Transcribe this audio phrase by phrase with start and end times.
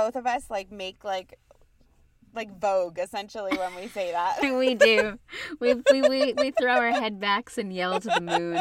[0.00, 1.38] both of us like make like
[2.34, 4.38] like Vogue essentially when we say that.
[4.58, 5.18] we do.
[5.58, 8.56] We, we we we throw our head backs and yell to the moon.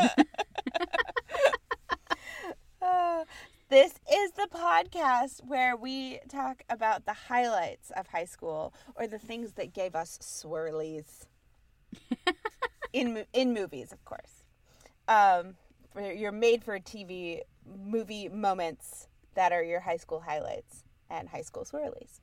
[2.81, 3.23] uh,
[3.69, 9.19] this is the podcast where we talk about the highlights of high school or the
[9.19, 11.25] things that gave us swirlies.
[12.93, 14.43] in in movies, of course.
[15.07, 15.55] Um,
[15.93, 17.41] for your made for TV
[17.85, 22.19] movie moments that are your high school highlights and high school swirlies.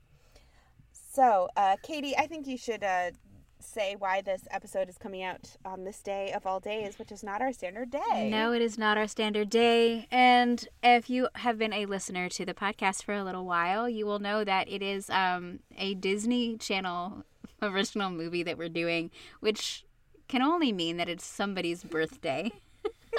[0.91, 3.11] So, uh, Katie, I think you should uh,
[3.59, 7.23] say why this episode is coming out on this day of all days, which is
[7.23, 8.29] not our standard day.
[8.29, 10.07] No, it is not our standard day.
[10.11, 14.05] And if you have been a listener to the podcast for a little while, you
[14.05, 17.23] will know that it is um, a Disney Channel
[17.61, 19.85] original movie that we're doing, which
[20.27, 22.51] can only mean that it's somebody's birthday.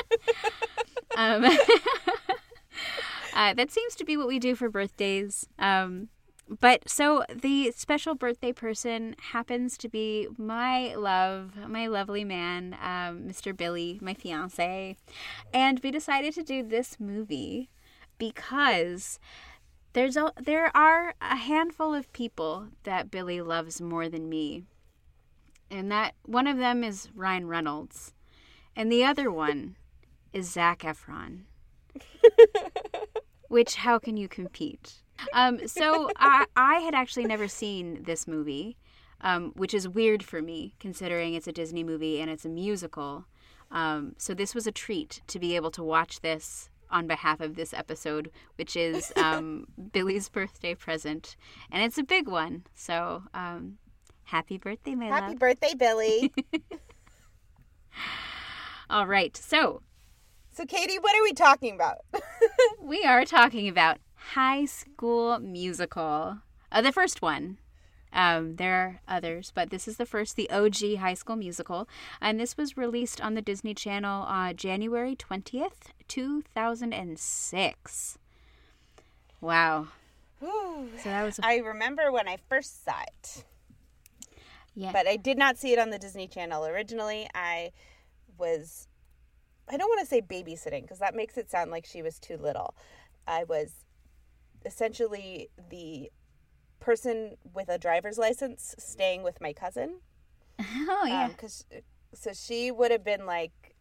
[1.16, 1.44] um,
[3.39, 5.47] uh, that seems to be what we do for birthdays.
[5.61, 6.08] Um,
[6.61, 13.28] but so the special birthday person happens to be my love, my lovely man, um,
[13.28, 13.56] Mr.
[13.56, 14.97] Billy, my fiance.
[15.55, 17.70] And we decided to do this movie
[18.19, 19.20] because
[19.92, 24.64] there's a, there are a handful of people that Billy loves more than me.
[25.70, 28.14] And that one of them is Ryan Reynolds.
[28.75, 29.77] And the other one
[30.33, 31.42] is Zac Efron.
[33.48, 35.02] Which, how can you compete?
[35.32, 38.77] Um, so I, I had actually never seen this movie,
[39.20, 43.26] um, which is weird for me considering it's a Disney movie and it's a musical.
[43.70, 47.54] Um, so this was a treat to be able to watch this on behalf of
[47.54, 51.36] this episode, which is um, Billy's birthday present,
[51.70, 52.65] and it's a big one.
[52.75, 53.78] So um,
[54.25, 55.22] happy birthday, my happy love!
[55.22, 56.32] Happy birthday, Billy!
[58.91, 59.82] All right, so.
[60.58, 61.98] So, Katie, what are we talking about?
[62.82, 63.98] we are talking about
[64.32, 66.38] High School Musical.
[66.72, 67.58] Uh, the first one.
[68.12, 71.88] Um, there are others, but this is the first, the OG High School Musical.
[72.20, 78.18] And this was released on the Disney Channel uh, January 20th, 2006.
[79.41, 79.86] Wow.
[80.41, 81.38] so that was.
[81.38, 81.47] A...
[81.47, 83.44] I remember when I first saw it.
[84.74, 84.91] Yeah.
[84.91, 87.30] But I did not see it on the Disney Channel originally.
[87.32, 87.70] I
[88.36, 88.88] was.
[89.70, 92.36] I don't want to say babysitting because that makes it sound like she was too
[92.36, 92.74] little.
[93.26, 93.72] I was
[94.64, 96.10] essentially the
[96.80, 100.00] person with a driver's license staying with my cousin.
[100.90, 101.28] Oh yeah.
[101.28, 101.80] Because um,
[102.14, 103.76] so she would have been like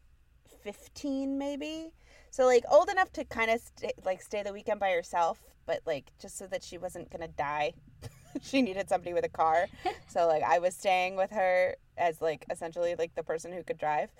[0.61, 1.91] fifteen maybe.
[2.29, 5.79] So like old enough to kind of st- like stay the weekend by herself, but
[5.85, 7.73] like just so that she wasn't gonna die.
[8.41, 9.67] she needed somebody with a car.
[10.07, 13.77] so like I was staying with her as like essentially like the person who could
[13.77, 14.11] drive.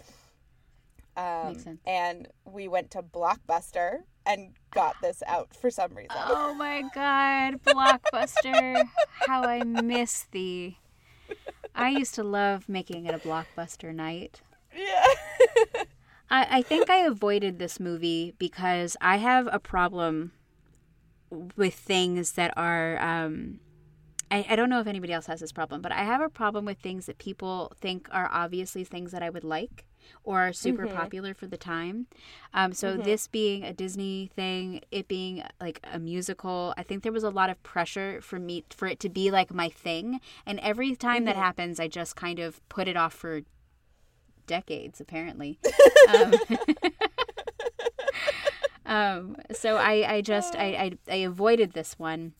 [1.18, 1.82] Um, Makes sense.
[1.86, 6.16] And we went to Blockbuster and got this out for some reason.
[6.16, 8.84] Oh my god, Blockbuster.
[9.26, 10.78] How I miss thee.
[11.74, 14.42] I used to love making it a Blockbuster night.
[14.76, 15.06] Yeah.
[16.30, 20.34] I, I think I avoided this movie because I have a problem
[21.56, 23.60] with things that are um,
[24.30, 26.66] I, I don't know if anybody else has this problem, but I have a problem
[26.66, 29.86] with things that people think are obviously things that I would like
[30.24, 30.96] or are super mm-hmm.
[30.96, 32.08] popular for the time.
[32.54, 33.04] Um, so mm-hmm.
[33.04, 37.30] this being a Disney thing, it being like a musical, I think there was a
[37.30, 40.20] lot of pressure for me for it to be like my thing.
[40.46, 41.26] And every time mm-hmm.
[41.26, 43.42] that happens, I just kind of put it off for
[44.48, 45.60] decades, apparently.
[46.10, 46.34] um,
[48.86, 52.34] um, so I, I just I, I, I avoided this one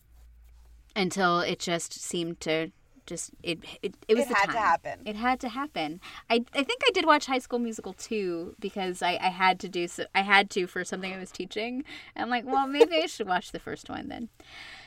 [0.96, 2.72] until it just seemed to
[3.08, 4.54] just it it, it was it the had time.
[4.54, 5.00] to happen.
[5.06, 6.00] It had to happen.
[6.30, 9.68] I I think I did watch High School Musical too because I I had to
[9.68, 11.84] do so I had to for something I was teaching.
[12.14, 14.28] And I'm like, well, maybe I should watch the first one then.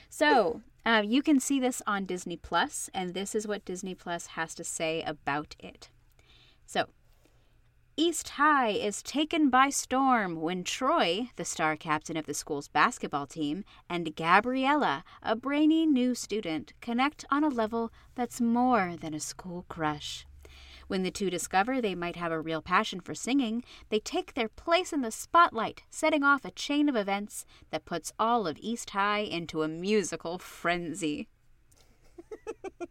[0.09, 4.27] So uh, you can see this on Disney Plus, and this is what Disney Plus
[4.27, 5.89] has to say about it.
[6.65, 6.87] So
[7.97, 13.27] East High is taken by storm when Troy, the star captain of the school's basketball
[13.27, 19.19] team, and Gabriella, a brainy new student, connect on a level that's more than a
[19.19, 20.25] school crush.
[20.87, 24.49] When the two discover they might have a real passion for singing, they take their
[24.49, 28.91] place in the spotlight, setting off a chain of events that puts all of East
[28.91, 31.27] High into a musical frenzy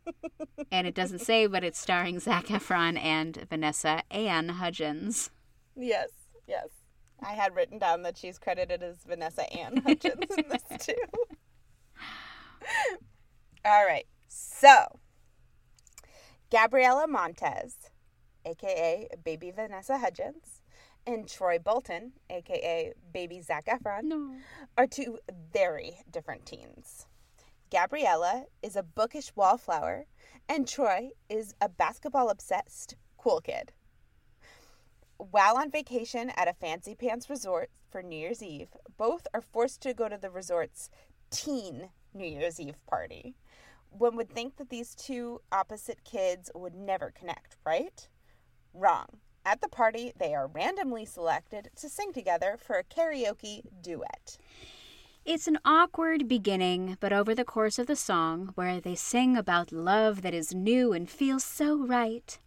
[0.72, 5.30] and it doesn't say, but it's starring Zac Efron and Vanessa Anne Hudgens.
[5.76, 6.08] Yes,
[6.46, 6.68] yes.
[7.22, 10.94] I had written down that she's credited as Vanessa Anne Hudgens in this too.
[13.64, 14.06] All right.
[14.28, 14.98] So,
[16.50, 17.76] Gabriella Montez,
[18.44, 20.62] aka Baby Vanessa Hudgens,
[21.06, 24.34] and Troy Bolton, aka baby Zac Efron, No.
[24.78, 25.18] are two
[25.52, 27.06] very different teens.
[27.70, 30.06] Gabriella is a bookish wallflower,
[30.48, 33.72] and Troy is a basketball obsessed cool kid.
[35.18, 39.82] While on vacation at a fancy pants resort for New Year's Eve, both are forced
[39.82, 40.90] to go to the resort's
[41.30, 43.36] teen New Year's Eve party.
[43.90, 48.08] One would think that these two opposite kids would never connect, right?
[48.74, 49.06] Wrong.
[49.44, 54.38] At the party, they are randomly selected to sing together for a karaoke duet.
[55.24, 59.70] It's an awkward beginning, but over the course of the song, where they sing about
[59.70, 62.38] love that is new and feels so right,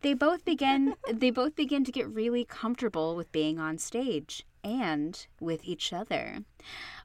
[0.00, 5.26] they both begin they both begin to get really comfortable with being on stage and
[5.40, 6.38] with each other.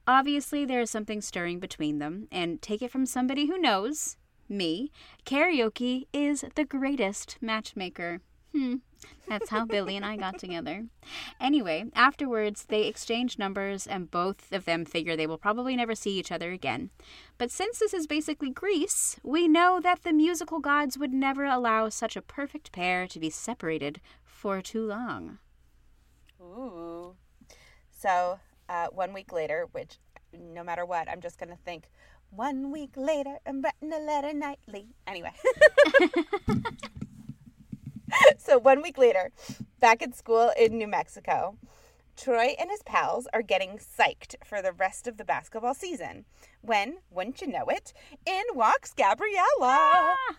[0.06, 4.16] Obviously, there is something stirring between them, and take it from somebody who knows,
[4.48, 4.90] me,
[5.26, 8.20] karaoke is the greatest matchmaker.
[8.52, 8.76] Hmm.
[9.28, 10.86] That's how Billy and I got together.
[11.40, 16.18] Anyway, afterwards, they exchange numbers, and both of them figure they will probably never see
[16.18, 16.90] each other again.
[17.36, 21.88] But since this is basically Grease, we know that the musical gods would never allow
[21.90, 25.38] such a perfect pair to be separated for too long.
[26.40, 27.14] Ooh.
[27.90, 29.98] So, uh, one week later, which
[30.32, 31.90] no matter what, I'm just going to think,
[32.30, 34.86] one week later, I'm writing a letter nightly.
[35.06, 35.32] Anyway.
[38.38, 39.30] so, one week later,
[39.80, 41.56] back at school in New Mexico,
[42.16, 46.24] Troy and his pals are getting psyched for the rest of the basketball season
[46.62, 47.92] when, wouldn't you know it,
[48.26, 49.44] in walks Gabriella.
[49.60, 50.36] Ah!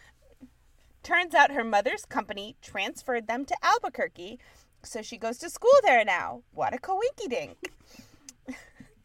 [1.03, 4.39] Turns out her mother's company transferred them to Albuquerque,
[4.83, 6.41] so she goes to school there now.
[6.51, 7.57] What a coinky dink.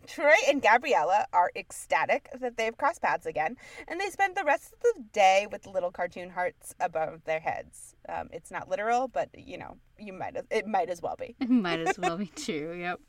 [0.07, 3.57] Troy and Gabriella are ecstatic that they've crossed paths again,
[3.89, 7.95] and they spend the rest of the day with little cartoon hearts above their heads.
[8.09, 11.35] Um, it's not literal, but you know, you might as, it might as well be.
[11.41, 13.01] It Might as well be true, yep.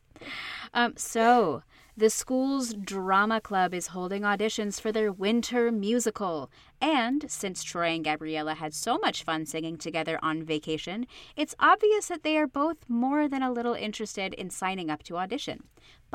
[0.74, 1.64] Um, so,
[1.98, 6.50] the school's drama club is holding auditions for their winter musical.
[6.82, 12.08] And since Troy and Gabriella had so much fun singing together on vacation, it's obvious
[12.08, 15.64] that they are both more than a little interested in signing up to audition.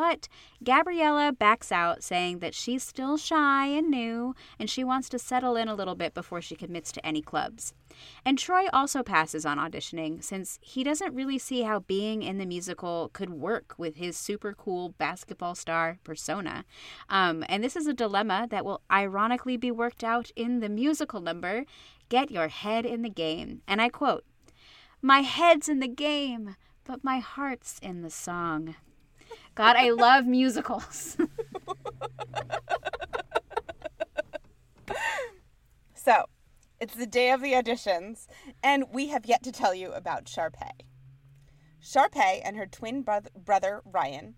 [0.01, 0.29] But
[0.65, 5.57] Gabriella backs out, saying that she's still shy and new, and she wants to settle
[5.57, 7.75] in a little bit before she commits to any clubs.
[8.25, 12.47] And Troy also passes on auditioning, since he doesn't really see how being in the
[12.47, 16.65] musical could work with his super cool basketball star persona.
[17.11, 21.21] Um, and this is a dilemma that will ironically be worked out in the musical
[21.21, 21.67] number
[22.09, 23.61] Get Your Head in the Game.
[23.69, 24.25] And I quote,
[25.03, 28.77] My head's in the game, but my heart's in the song.
[29.55, 31.17] God, I love musicals.
[36.03, 36.25] So,
[36.81, 38.27] it's the day of the auditions,
[38.63, 40.71] and we have yet to tell you about Sharpay.
[41.83, 44.35] Sharpay and her twin broth- brother Ryan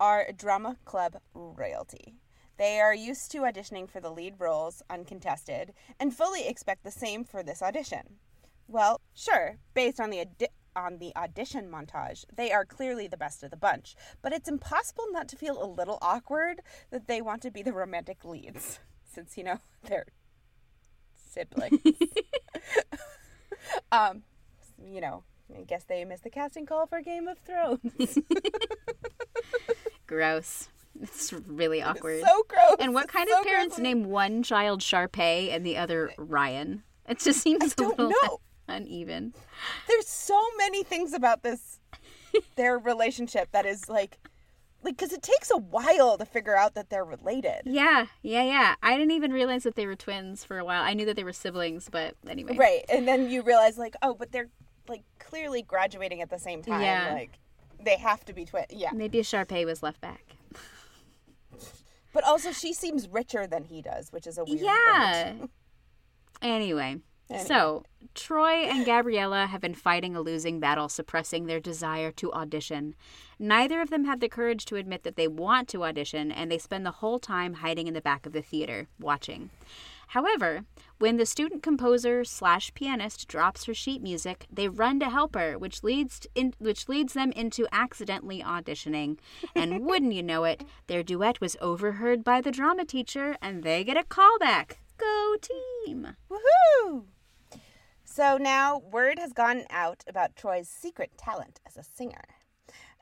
[0.00, 2.16] are drama club royalty.
[2.56, 7.22] They are used to auditioning for the lead roles uncontested and fully expect the same
[7.22, 8.16] for this audition.
[8.66, 13.42] Well, sure, based on the adi- on the audition montage, they are clearly the best
[13.42, 17.42] of the bunch, but it's impossible not to feel a little awkward that they want
[17.42, 20.06] to be the romantic leads since you know they're
[21.30, 21.80] siblings.
[23.92, 24.22] um,
[24.84, 25.22] you know,
[25.56, 28.18] I guess they missed the casting call for Game of Thrones.
[30.06, 30.68] Gross.
[31.02, 32.22] It's really awkward.
[32.24, 32.76] so gross.
[32.78, 33.82] and what It's kind so of parents gross.
[33.82, 36.84] name one child Sharpay and the other Ryan?
[37.08, 38.40] It just seems a don't little know.
[38.68, 39.34] Uneven.
[39.88, 41.80] There's so many things about this
[42.56, 44.18] their relationship that is like
[44.82, 47.62] like cuz it takes a while to figure out that they're related.
[47.64, 48.74] Yeah, yeah, yeah.
[48.82, 50.82] I didn't even realize that they were twins for a while.
[50.82, 52.56] I knew that they were siblings, but anyway.
[52.56, 52.84] Right.
[52.88, 54.50] And then you realize like, oh, but they're
[54.88, 56.82] like clearly graduating at the same time.
[56.82, 57.14] Yeah.
[57.14, 57.38] Like
[57.82, 58.66] they have to be twins.
[58.70, 58.90] Yeah.
[58.92, 60.36] Maybe Sharpay was left back.
[62.12, 65.34] But also she seems richer than he does, which is a weird Yeah.
[66.42, 66.98] Anyway,
[67.46, 72.94] So Troy and Gabriella have been fighting a losing battle, suppressing their desire to audition.
[73.38, 76.58] Neither of them have the courage to admit that they want to audition, and they
[76.58, 79.50] spend the whole time hiding in the back of the theater, watching.
[80.08, 80.64] However,
[80.98, 85.58] when the student composer slash pianist drops her sheet music, they run to help her,
[85.58, 89.18] which leads in, which leads them into accidentally auditioning.
[89.56, 93.82] And wouldn't you know it, their duet was overheard by the drama teacher, and they
[93.82, 94.74] get a callback.
[94.98, 96.16] Go team!
[96.30, 97.06] Woohoo!
[98.14, 102.22] So now word has gotten out about Troy's secret talent as a singer.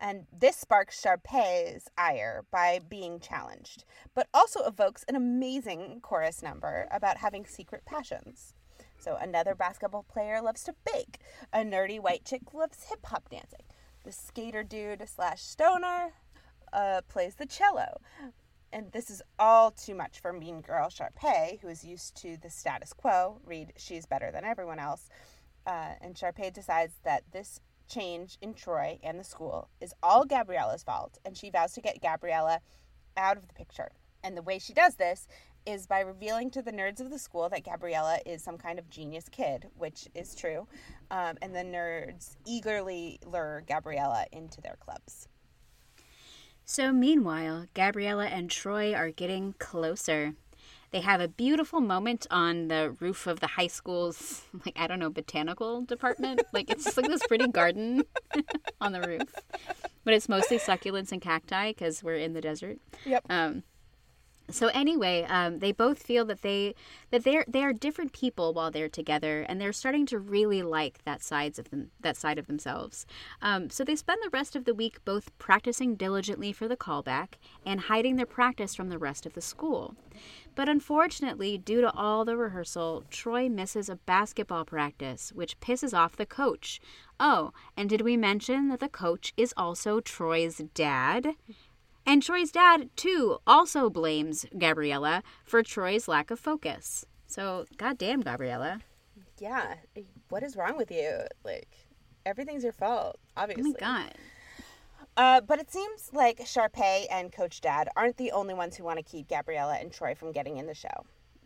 [0.01, 6.89] And this sparks Sharpay's ire by being challenged, but also evokes an amazing chorus number
[6.91, 8.55] about having secret passions.
[8.99, 11.19] So another basketball player loves to bake.
[11.53, 13.67] A nerdy white chick loves hip hop dancing.
[14.05, 16.15] The skater dude slash stoner
[16.73, 18.01] uh, plays the cello.
[18.73, 22.49] And this is all too much for mean girl Sharpay, who is used to the
[22.49, 23.39] status quo.
[23.45, 25.11] Read, she's better than everyone else.
[25.67, 30.83] Uh, and Sharpay decides that this change in Troy and the school is all Gabriella's
[30.83, 32.61] fault, and she vows to get Gabriella
[33.17, 33.91] out of the picture.
[34.25, 35.27] And the way she does this
[35.67, 38.89] is by revealing to the nerds of the school that Gabriella is some kind of
[38.89, 40.67] genius kid, which is true.
[41.11, 45.29] Um, and the nerds eagerly lure Gabriella into their clubs.
[46.73, 50.33] So, meanwhile, Gabriella and Troy are getting closer.
[50.91, 54.99] They have a beautiful moment on the roof of the high school's, like, I don't
[54.99, 56.41] know, botanical department.
[56.55, 58.05] like, it's just like this pretty garden
[58.81, 59.35] on the roof.
[60.05, 62.79] But it's mostly succulents and cacti because we're in the desert.
[63.05, 63.27] Yep.
[63.29, 63.65] Um,
[64.51, 66.75] so anyway, um, they both feel that they
[67.11, 71.05] that they're they are different people while they're together, and they're starting to really like
[71.05, 73.07] that sides of them that side of themselves.
[73.41, 77.35] Um, so they spend the rest of the week both practicing diligently for the callback
[77.65, 79.95] and hiding their practice from the rest of the school.
[80.55, 86.17] But unfortunately, due to all the rehearsal, Troy misses a basketball practice, which pisses off
[86.17, 86.81] the coach.
[87.19, 91.37] Oh, and did we mention that the coach is also Troy's dad?
[92.05, 97.05] And Troy's dad, too, also blames Gabriella for Troy's lack of focus.
[97.27, 98.81] So, goddamn, Gabriella.
[99.39, 99.75] Yeah.
[100.29, 101.21] What is wrong with you?
[101.45, 101.69] Like,
[102.27, 103.73] everything's your fault, Oh obviously.
[103.73, 104.15] my god.
[105.17, 108.99] Uh, but it seems like Sharpay and Coach Dad aren't the only ones who want
[108.99, 111.05] to keep Gabriella and Troy from getting in the show.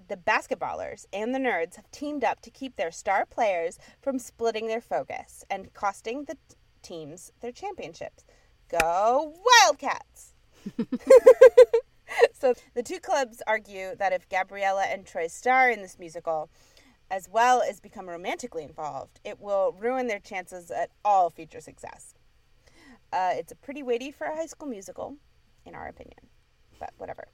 [0.08, 4.68] The basketballers and the nerds have teamed up to keep their star players from splitting
[4.68, 8.24] their focus and costing the t- teams their championships.
[8.68, 9.34] Go
[9.64, 10.32] Wildcats!
[12.32, 16.50] so the two clubs argue that if Gabriella and Troy star in this musical,
[17.10, 22.14] as well as become romantically involved, it will ruin their chances at all future success.
[23.12, 25.16] Uh, it's a pretty weighty for a high school musical,
[25.64, 26.18] in our opinion,
[26.78, 27.28] but whatever.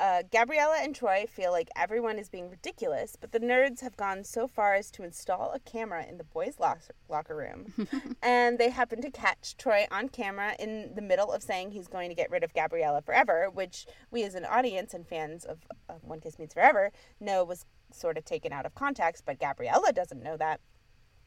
[0.00, 4.24] Uh, Gabriella and Troy feel like everyone is being ridiculous, but the nerds have gone
[4.24, 7.72] so far as to install a camera in the boys' lock- locker room.
[8.22, 12.08] and they happen to catch Troy on camera in the middle of saying he's going
[12.08, 15.58] to get rid of Gabriella forever, which we as an audience and fans of
[15.88, 19.92] uh, One Kiss Means Forever know was sort of taken out of context, but Gabriella
[19.92, 20.60] doesn't know that.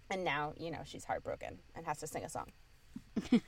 [0.09, 2.51] And now, you know, she's heartbroken and has to sing a song.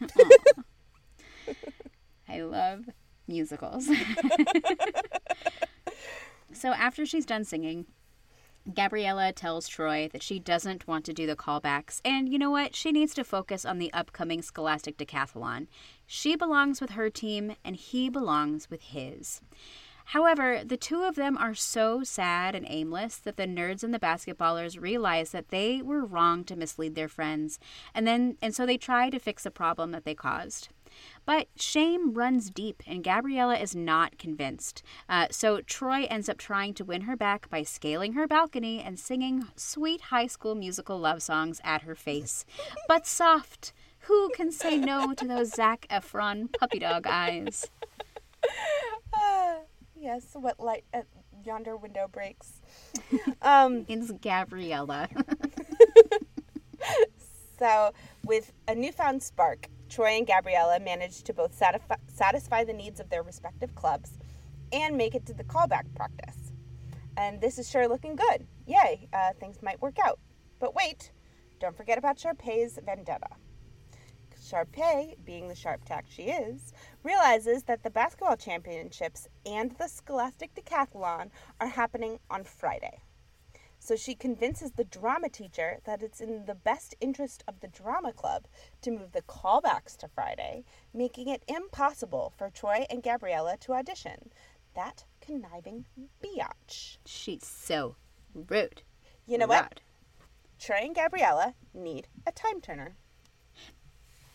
[2.29, 2.85] I love
[3.27, 3.89] musicals.
[6.53, 7.85] So after she's done singing,
[8.73, 12.75] Gabriella tells Troy that she doesn't want to do the callbacks, and you know what?
[12.75, 15.67] She needs to focus on the upcoming Scholastic Decathlon.
[16.05, 19.41] She belongs with her team, and he belongs with his.
[20.11, 23.99] However, the two of them are so sad and aimless that the nerds and the
[23.99, 27.59] basketballers realize that they were wrong to mislead their friends,
[27.93, 30.69] and then and so they try to fix a problem that they caused.
[31.25, 34.83] But shame runs deep, and Gabriella is not convinced.
[35.09, 38.97] Uh, so Troy ends up trying to win her back by scaling her balcony and
[38.99, 42.45] singing sweet high school musical love songs at her face.
[42.87, 47.69] But soft, who can say no to those Zac Efron puppy dog eyes?
[49.13, 49.57] Ah,
[49.95, 51.07] yes, what light at
[51.43, 52.61] yonder window breaks.
[53.41, 55.09] um, It's Gabriella.
[57.59, 57.91] so,
[58.23, 63.09] with a newfound spark, Troy and Gabriella managed to both satisfy, satisfy the needs of
[63.09, 64.17] their respective clubs
[64.71, 66.51] and make it to the callback practice.
[67.15, 68.45] And this is sure looking good.
[68.65, 70.19] Yay, uh, things might work out.
[70.59, 71.11] But wait,
[71.59, 73.29] don't forget about Sharpay's vendetta.
[74.47, 76.71] Sharpay, being the sharp tack she is,
[77.03, 83.01] realizes that the basketball championships and the Scholastic Decathlon are happening on Friday.
[83.87, 88.11] So she convinces the drama teacher that it's in the best interest of the drama
[88.11, 88.45] club
[88.81, 94.29] to move the callbacks to Friday, making it impossible for Troy and Gabriella to audition.
[94.75, 95.85] That conniving
[96.21, 96.97] biatch.
[97.05, 97.95] She's so
[98.33, 98.81] rude.
[99.25, 99.61] You know what?
[99.61, 99.81] Rude.
[100.59, 102.97] Troy and Gabriella need a time turner.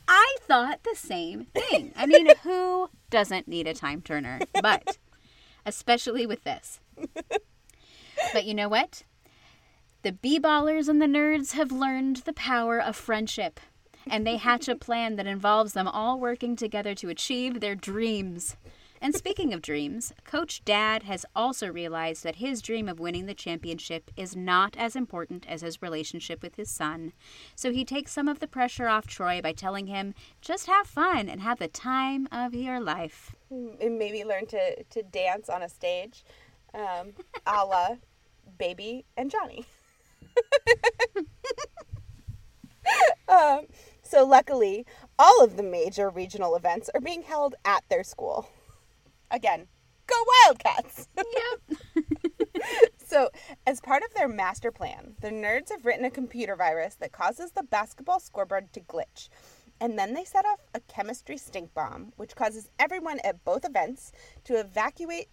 [0.08, 1.92] I thought the same thing.
[1.94, 4.40] I mean, who doesn't need a time turner?
[4.62, 4.96] But
[5.66, 6.80] especially with this.
[8.32, 9.02] But you know what?
[10.02, 13.60] The B ballers and the nerds have learned the power of friendship,
[14.10, 18.56] and they hatch a plan that involves them all working together to achieve their dreams.
[19.00, 23.34] And speaking of dreams, Coach Dad has also realized that his dream of winning the
[23.34, 27.12] championship is not as important as his relationship with his son.
[27.54, 31.28] So he takes some of the pressure off Troy by telling him, just have fun
[31.28, 33.36] and have the time of your life.
[33.50, 36.24] And maybe learn to, to dance on a stage,
[36.74, 37.12] um,
[37.46, 37.96] a la
[38.58, 39.64] Baby and Johnny.
[43.28, 43.66] um,
[44.02, 44.84] So luckily,
[45.18, 48.48] all of the major regional events are being held at their school.
[49.30, 49.68] Again,
[50.06, 51.08] go Wildcats!
[51.16, 51.78] Yep.
[53.12, 53.28] So,
[53.66, 57.52] as part of their master plan, the nerds have written a computer virus that causes
[57.52, 59.28] the basketball scoreboard to glitch.
[59.80, 64.12] And then they set off a chemistry stink bomb, which causes everyone at both events
[64.44, 65.28] to evacuate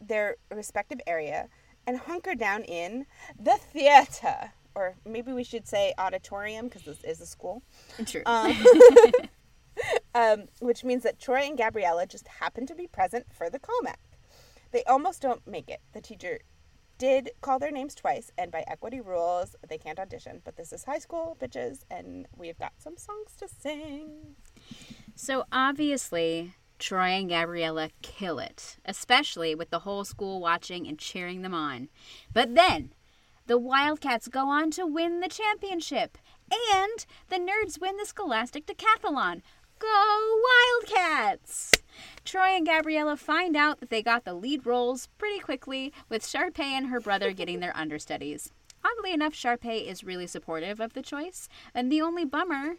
[0.00, 1.48] their respective area
[1.86, 3.06] and hunker down in
[3.38, 4.52] the theater.
[4.74, 7.62] Or maybe we should say auditorium because this is a school.
[8.04, 8.22] True.
[8.26, 8.56] Um,
[10.14, 14.00] um, which means that Troy and Gabriella just happen to be present for the comeback.
[14.72, 15.80] They almost don't make it.
[15.92, 16.40] The teacher
[16.98, 20.40] did call their names twice, and by equity rules, they can't audition.
[20.44, 24.36] But this is high school, bitches, and we've got some songs to sing.
[25.14, 31.42] So obviously, Troy and Gabriella kill it, especially with the whole school watching and cheering
[31.42, 31.88] them on.
[32.32, 32.92] But then,
[33.46, 36.18] the Wildcats go on to win the championship,
[36.50, 39.42] and the nerds win the Scholastic Decathlon.
[39.78, 40.42] Go
[40.82, 41.72] Wildcats!
[42.24, 46.60] Troy and Gabriella find out that they got the lead roles pretty quickly, with Sharpay
[46.60, 48.52] and her brother getting their understudies.
[48.84, 52.76] Oddly enough, Sharpay is really supportive of the choice, and the only bummer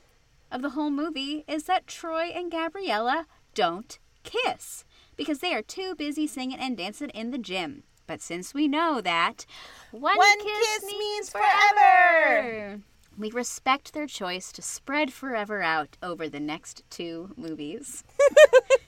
[0.51, 3.25] of the whole movie is that Troy and Gabriella
[3.57, 4.85] don't kiss
[5.15, 7.81] because they are too busy singing and dancing in the gym.
[8.05, 9.47] But since we know that
[9.89, 12.81] one, One kiss, kiss means means forever,
[13.17, 18.03] we respect their choice to spread forever out over the next two movies.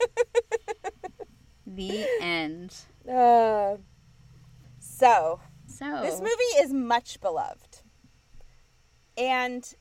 [1.65, 2.75] the end.
[3.11, 3.77] Uh,
[4.77, 7.81] so, So this movie is much beloved
[9.17, 9.73] and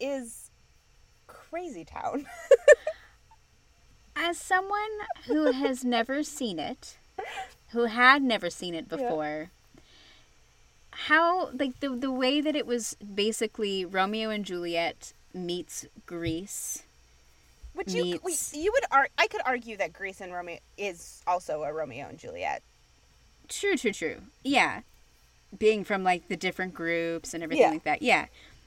[0.00, 0.50] is
[1.28, 2.26] crazy town.
[4.14, 4.90] As someone
[5.26, 6.96] who has never seen it,
[7.70, 9.50] who had never seen it before,
[10.90, 16.82] how like the the way that it was basically Romeo and Juliet meets Grease.
[17.74, 21.62] Which you meets- you would ar- I could argue that Grease and Romeo is also
[21.62, 22.62] a Romeo and Juliet.
[23.48, 24.16] True, true, true.
[24.44, 24.80] Yeah,
[25.58, 27.70] being from like the different groups and everything Yeah.
[27.70, 28.02] like that.
[28.02, 28.26] Yeah.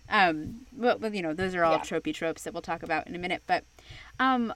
[0.09, 1.79] Um, but, but you know, those are all Yeah.
[1.81, 3.41] tropey tropes that we'll talk about in a minute.
[3.47, 3.63] But,
[4.19, 4.53] um,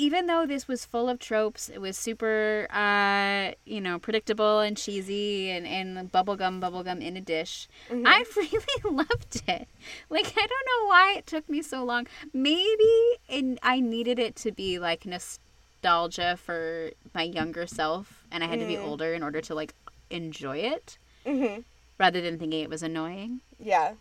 [0.00, 4.74] even though this was full of tropes, it was super, uh, you know, predictable and
[4.76, 7.68] cheesy and, and bubblegum, bubblegum in a dish.
[7.90, 8.06] Mm-hmm.
[8.06, 9.68] I really loved it.
[10.08, 12.06] Like, I don't know why it took me so long.
[12.32, 12.94] Maybe
[13.28, 18.60] it, I needed it to be like nostalgia for my younger self, and I had
[18.60, 19.74] to be older in order to like
[20.08, 21.60] enjoy it Mm-hmm.
[21.98, 23.40] rather than thinking it was annoying.
[23.62, 23.92] Yeah.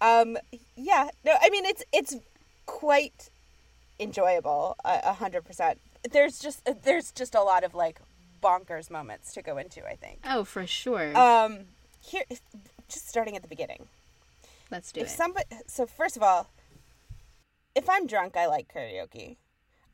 [0.00, 0.38] Um.
[0.76, 1.08] Yeah.
[1.24, 1.34] No.
[1.42, 2.14] I mean, it's it's
[2.66, 3.30] quite
[3.98, 4.76] enjoyable.
[4.84, 5.80] A hundred percent.
[6.10, 8.00] There's just there's just a lot of like
[8.42, 9.86] bonkers moments to go into.
[9.86, 10.20] I think.
[10.24, 11.16] Oh, for sure.
[11.16, 11.66] Um.
[12.00, 12.24] Here,
[12.88, 13.86] just starting at the beginning.
[14.70, 15.10] Let's do if it.
[15.10, 16.48] somebody so first of all
[17.74, 19.36] if i'm drunk i like karaoke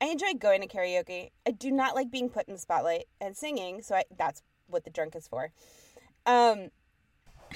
[0.00, 3.36] i enjoy going to karaoke i do not like being put in the spotlight and
[3.36, 5.50] singing so I, that's what the drunk is for
[6.24, 6.70] um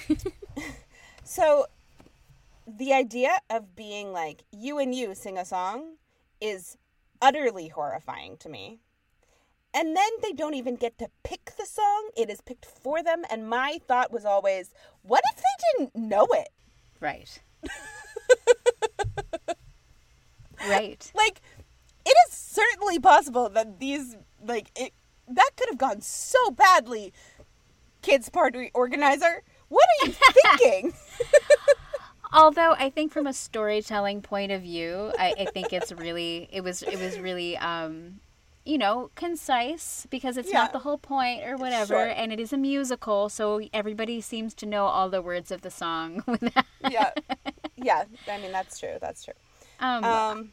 [1.24, 1.66] so
[2.66, 5.94] the idea of being like you and you sing a song
[6.40, 6.76] is
[7.20, 8.80] utterly horrifying to me.
[9.72, 12.10] And then they don't even get to pick the song.
[12.16, 13.24] It is picked for them.
[13.28, 15.42] And my thought was always what if they
[15.84, 16.48] didn't know it?
[17.00, 17.42] Right.
[20.68, 21.12] right.
[21.14, 21.40] like
[22.06, 24.16] it is certainly possible that these
[24.46, 24.92] like it
[25.26, 27.12] that could have gone so badly
[28.02, 29.42] kids party organizer.
[29.68, 30.12] What are you
[30.58, 30.92] thinking
[32.34, 36.62] Although I think from a storytelling point of view, I, I think it's really it
[36.62, 38.20] was it was really um
[38.64, 40.60] you know concise because it's Yeah.
[40.60, 42.06] not the whole point or whatever, Sure.
[42.06, 45.70] and it is a musical, so everybody seems to know all the words of the
[45.70, 46.24] song.
[46.90, 47.10] yeah
[47.76, 49.34] yeah i mean that's true that's true
[49.80, 50.50] um, um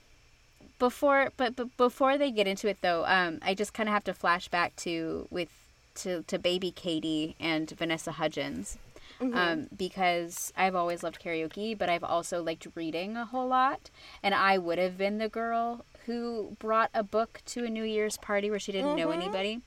[0.79, 4.03] before but, but before they get into it though um i just kind of have
[4.03, 5.49] to flash back to with
[5.93, 8.77] to to baby katie and vanessa hudgens
[9.21, 9.37] Mm-hmm.
[9.37, 13.91] um because i've always loved karaoke but i've also liked reading a whole lot.
[14.23, 18.17] And i would have been the girl who brought a book to a new year's
[18.17, 19.21] party where she didn't know mm-hmm.
[19.21, 19.61] anybody.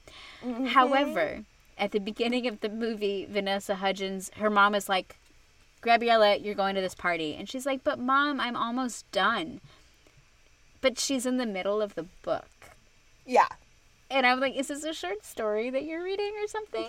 [0.44, 0.66] Mm-hmm.
[0.66, 1.44] However
[1.78, 5.16] at the beginning of the movie vanessa hudgens her mom is like
[5.82, 7.34] gabriella you're going to this party.
[7.34, 9.60] And she's like but mom i'm almost done.
[10.80, 12.70] But she's in the middle of the book.
[13.24, 13.48] yeah.
[14.10, 16.88] And I'm like, is this a short story that you're reading or something?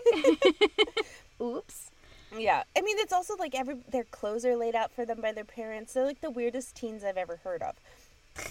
[1.42, 1.92] Oops.
[2.38, 5.32] Yeah i mean it's also like every their clothes are laid out for them by
[5.32, 7.76] their parents they're like the weirdest teens i've ever heard of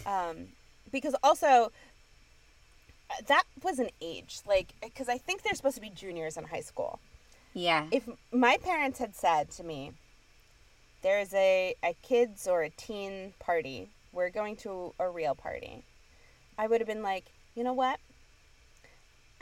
[0.07, 0.47] um
[0.93, 1.73] because also
[3.11, 6.45] uh, that was an age like because i think they're supposed to be juniors in
[6.45, 6.99] high school
[7.55, 7.87] Yeah.
[7.91, 9.93] if my parents had said to me,
[11.03, 13.91] there's a, a kids or a teen party.
[14.13, 15.85] We're going to a real party.
[16.57, 18.01] I would have been like, you know what?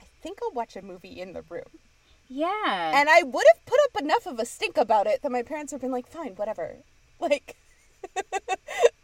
[0.00, 1.70] I think I'll watch a movie in the room.
[2.32, 2.92] Yeah.
[2.94, 5.72] And I would have put up enough of a stink about it that my parents
[5.72, 6.76] would have been like, fine, whatever.
[7.20, 7.54] Like,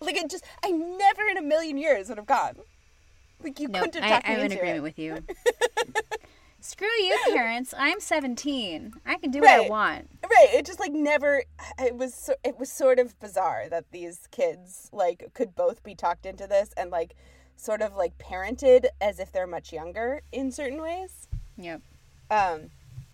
[0.00, 2.56] like it just, I never in a million years would have gone.
[3.40, 4.80] Like, you no, couldn't have I, talked me I'm in agreement it.
[4.80, 5.22] with you.
[6.60, 7.72] Screw you, parents.
[7.78, 8.94] I'm 17.
[9.06, 10.10] I can do what I want.
[10.24, 10.48] Right.
[10.52, 11.44] It just like never.
[11.78, 12.28] It was.
[12.42, 16.70] It was sort of bizarre that these kids like could both be talked into this
[16.76, 17.14] and like
[17.54, 21.28] sort of like parented as if they're much younger in certain ways.
[21.56, 21.82] Yep.
[22.30, 22.70] Um,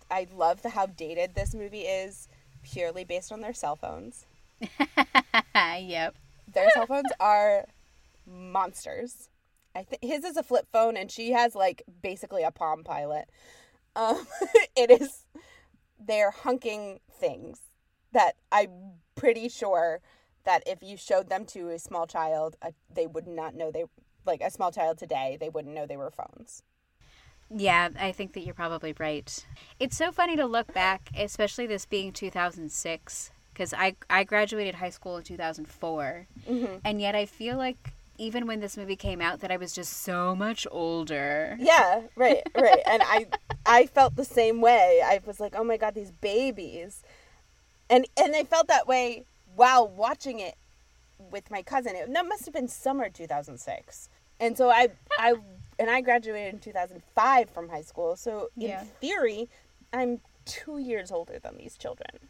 [0.09, 2.27] I love the how dated this movie is,
[2.63, 4.25] purely based on their cell phones.
[5.55, 6.15] yep.
[6.51, 7.65] Their cell phones are
[8.25, 9.29] monsters.
[9.75, 13.29] I think his is a flip phone, and she has like basically a Palm Pilot.
[13.95, 14.25] Um,
[14.75, 15.25] it is
[15.99, 17.59] they're hunking things
[18.11, 20.01] that I'm pretty sure
[20.43, 23.85] that if you showed them to a small child, uh, they would not know they
[24.25, 25.37] like a small child today.
[25.39, 26.63] They wouldn't know they were phones.
[27.49, 29.45] Yeah, I think that you're probably right.
[29.79, 34.89] It's so funny to look back, especially this being 2006, because I, I graduated high
[34.89, 36.27] school in 2004.
[36.49, 36.77] Mm-hmm.
[36.83, 39.93] And yet I feel like even when this movie came out, that I was just
[40.01, 41.57] so much older.
[41.59, 42.81] Yeah, right, right.
[42.85, 43.27] and I
[43.65, 45.01] I felt the same way.
[45.03, 47.03] I was like, "Oh my god, these babies."
[47.89, 50.55] And and I felt that way while watching it
[51.31, 51.95] with my cousin.
[51.95, 54.09] It, that must have been summer 2006.
[54.39, 55.35] And so I I
[55.77, 58.15] and I graduated in 2005 from high school.
[58.15, 58.83] So in Yeah.
[59.01, 59.49] theory,
[59.91, 62.29] I'm 2 years older than these children.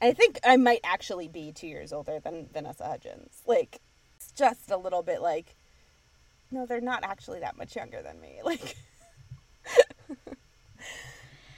[0.00, 3.42] I think I might actually be 2 years older than Vanessa Hudgens.
[3.46, 3.80] Like
[4.16, 5.56] it's just a little bit like
[6.50, 8.40] no, they're not actually that much younger than me.
[8.44, 8.76] Like,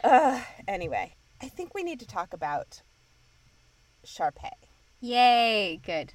[0.04, 2.82] uh, anyway, I think we need to talk about
[4.06, 4.52] Sharpay.
[5.00, 6.12] Yay, good.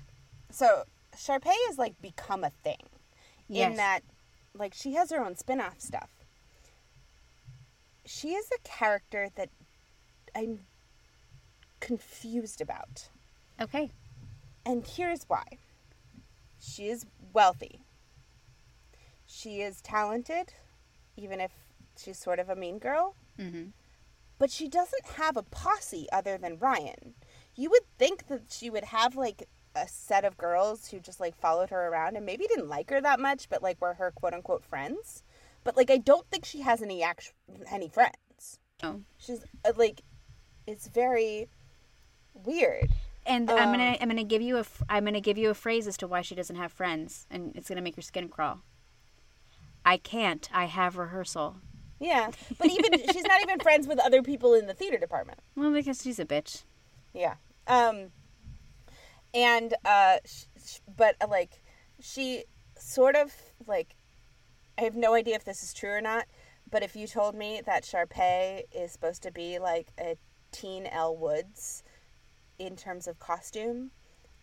[0.52, 0.84] So,
[1.16, 2.88] Sharpay has like become a thing
[3.50, 3.72] Yes.
[3.72, 4.02] in that,
[4.54, 6.10] like, she has her own spin off stuff.
[8.06, 9.50] She is a character that
[10.36, 10.60] I'm
[11.80, 13.10] confused about.
[13.62, 13.90] Okay.
[14.66, 15.44] And here's why
[16.62, 17.80] she is wealthy,
[19.26, 20.54] she is talented,
[21.18, 21.52] even if
[21.98, 23.66] she's sort of a mean girl, hmm
[24.38, 27.14] but she doesn't have a posse other than Ryan.
[27.58, 31.36] You would think that she would have like a set of girls who just like
[31.40, 34.34] followed her around and maybe didn't like her that much, but like were her quote
[34.34, 35.24] unquote friends.
[35.64, 37.34] But like I don't think she has any actual
[37.72, 38.60] any friends.
[38.82, 39.02] Oh.
[39.18, 40.02] She's uh, like,
[40.66, 41.50] it's very
[42.34, 42.90] weird.
[43.26, 45.88] And I'm Um, gonna I'm gonna give you a I'm gonna give you a phrase
[45.88, 48.62] as to why she doesn't have friends, and it's gonna make your skin crawl.
[49.86, 50.50] I can't.
[50.54, 51.58] I have rehearsal.
[52.00, 55.40] Yeah, but even she's not even friends with other people in the theater department.
[55.56, 56.64] Well, because she's a bitch.
[57.14, 57.36] Yeah.
[57.68, 58.12] Um.
[59.34, 61.62] And uh, sh- sh- but uh, like,
[62.00, 62.46] she
[62.78, 63.34] sort of
[63.68, 63.96] like,
[64.78, 66.26] I have no idea if this is true or not.
[66.72, 70.18] But if you told me that Sharpay is supposed to be like a
[70.52, 71.84] teen Elle Woods
[72.60, 73.92] in terms of costume,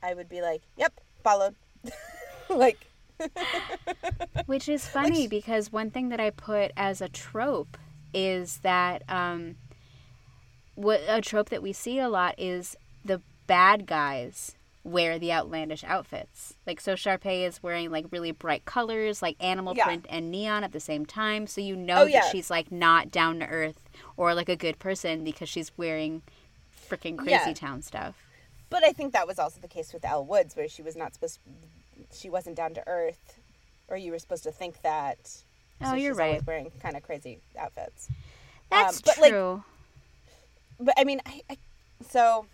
[0.03, 1.55] I would be like, "Yep, followed."
[2.49, 2.89] like,
[4.47, 7.77] Which is funny because one thing that I put as a trope
[8.13, 9.57] is that um,
[10.75, 15.83] what a trope that we see a lot is the bad guys wear the outlandish
[15.85, 16.55] outfits.
[16.67, 19.85] Like so Sharpay is wearing like really bright colors, like animal Yeah.
[19.85, 21.47] print and neon at the same time.
[21.47, 22.29] So you know Oh, that yeah.
[22.31, 26.23] she's like not down to earth or like a good person because she's wearing
[26.89, 27.53] freaking crazy Yeah.
[27.55, 28.15] town stuff.
[28.71, 31.15] But I think that was also the case with Elle Woods, where she was not
[31.15, 31.39] supposed,
[32.13, 33.39] she wasn't down to earth,
[33.89, 35.19] or you were supposed to think that.
[35.85, 36.47] Oh, you're she's right.
[36.47, 38.09] wearing kind of crazy outfits.
[38.71, 39.63] That's Um, but, like, true.
[40.81, 41.57] But I mean, I, I
[42.09, 42.47] so,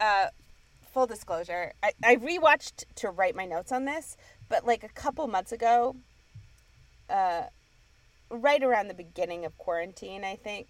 [0.00, 0.26] uh,
[0.94, 4.16] full disclosure, I, I rewatched to write my notes on this,
[4.48, 5.96] but like a couple months ago,
[7.10, 7.42] uh,
[8.30, 10.68] right around the beginning of quarantine, I think,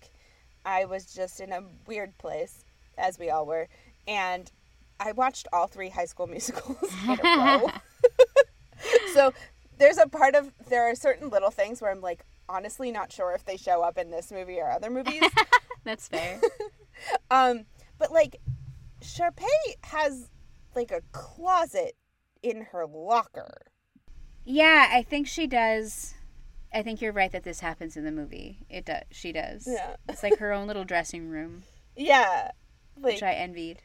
[0.65, 2.65] I was just in a weird place,
[2.97, 3.69] as we all were,
[4.09, 4.51] and
[4.99, 7.71] I watched all three High School Musicals in a row.
[9.13, 9.35] so
[9.77, 13.33] there's a part of there are certain little things where I'm like honestly not sure
[13.33, 15.23] if they show up in this movie or other movies.
[15.85, 16.41] That's fair.
[17.31, 17.67] Um,
[17.99, 18.37] but like,
[19.05, 19.45] Sharpay
[19.85, 20.31] has
[20.75, 21.95] like a closet
[22.43, 23.63] in her locker.
[24.45, 26.15] Yeah, I think she does.
[26.73, 28.67] I think you're right that this happens in the movie.
[28.69, 29.03] It does.
[29.13, 29.67] She does.
[29.71, 29.97] Yeah.
[30.09, 31.63] It's like her own little dressing room,
[31.97, 32.51] Yeah,
[33.01, 33.81] like which I envied.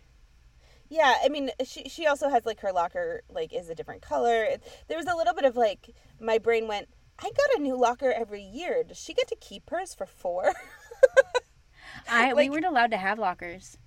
[0.90, 1.16] yeah.
[1.24, 4.44] I mean, she she also has like her locker like is a different color.
[4.44, 6.90] It, there was a little bit of like my brain went.
[7.20, 8.84] I got a new locker every year.
[8.84, 10.54] Does she get to keep hers for four?
[12.10, 13.78] I Like- we weren't allowed to have lockers.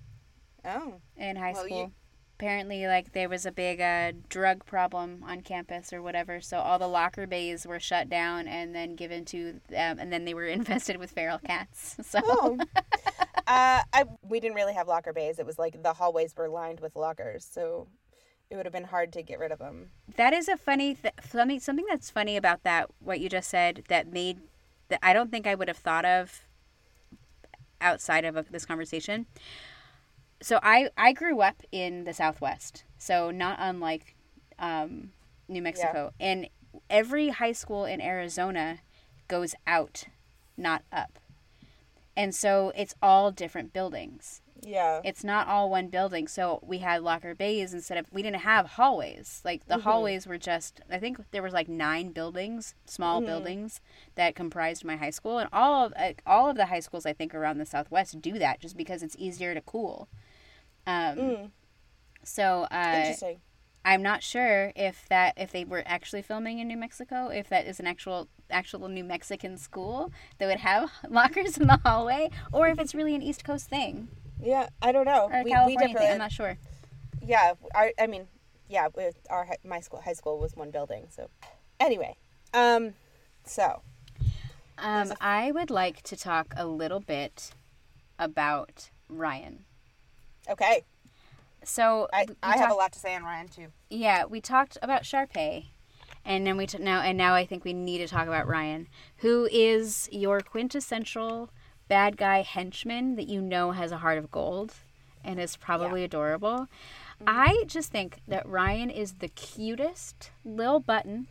[0.65, 0.95] Oh.
[1.17, 1.91] in high Well, you- school.
[2.39, 6.77] Apparently, like there was a big uh, drug problem on campus or whatever, so all
[6.79, 10.45] the locker bays were shut down and then given to, um, and then they were
[10.59, 11.95] infested with feral cats.
[12.03, 12.57] So Oh.
[13.47, 15.37] uh, I we didn't really have locker bays.
[15.39, 17.87] It was like the hallways were lined with lockers, so
[18.49, 19.91] it would have been hard to get rid of them.
[20.17, 21.59] that is a funny th- something.
[21.61, 24.39] Something that's funny about that, what you just said, that made
[24.89, 26.41] that I don't think I would have thought of
[27.79, 29.27] outside of uh, this conversation.
[30.43, 34.15] So I I grew up in the Southwest, so not unlike
[34.59, 35.11] um,
[35.47, 36.49] New Mexico, and
[36.89, 38.79] every high school in Arizona
[39.29, 40.03] goes out,
[40.57, 41.17] not up,
[42.17, 44.41] and so it's all different buildings.
[44.65, 45.01] Yeah.
[45.03, 46.27] It's not all one building.
[46.27, 49.41] So we had locker bays instead of we didn't have hallways.
[49.43, 53.81] Like the hallways were just I think there was like nine buildings, small buildings
[54.15, 57.13] that comprised my high school and all of like, all of the high schools I
[57.13, 60.07] think around the southwest do that just because it's easier to cool.
[60.85, 61.51] Um Mm,
[62.23, 63.41] so uh interesting.
[63.85, 67.67] I'm not sure if that if they were actually filming in New Mexico, if that
[67.67, 72.67] is an actual actual New Mexican school that would have lockers in the hallway, or
[72.69, 74.07] if it's really an East Coast thing
[74.41, 75.29] Yeah, I don't know.
[75.33, 76.11] or we, we California thing.
[76.11, 76.57] I'm not sure.
[77.21, 78.27] yeah, our, I mean,
[78.69, 81.07] yeah, with our my school high school was one building.
[81.09, 81.29] So,
[81.79, 82.15] anyway,
[82.53, 82.93] um,
[83.45, 83.81] so
[84.77, 87.51] Um, I would like to talk a little bit
[88.17, 89.65] about Ryan.
[90.49, 90.83] Okay,
[91.63, 93.67] So I I have a lot to say on Ryan too.
[93.89, 95.67] Yeah, we talked about Sharpay,
[96.25, 98.87] and then we t- now and now I think we need to talk about Ryan,
[99.17, 101.49] who is your quintessential
[101.87, 104.73] bad guy henchman that you know has a heart of gold,
[105.23, 106.67] and is probably adorable.
[107.21, 107.25] Mm-hmm.
[107.27, 111.27] I just think that Ryan is the cutest little button.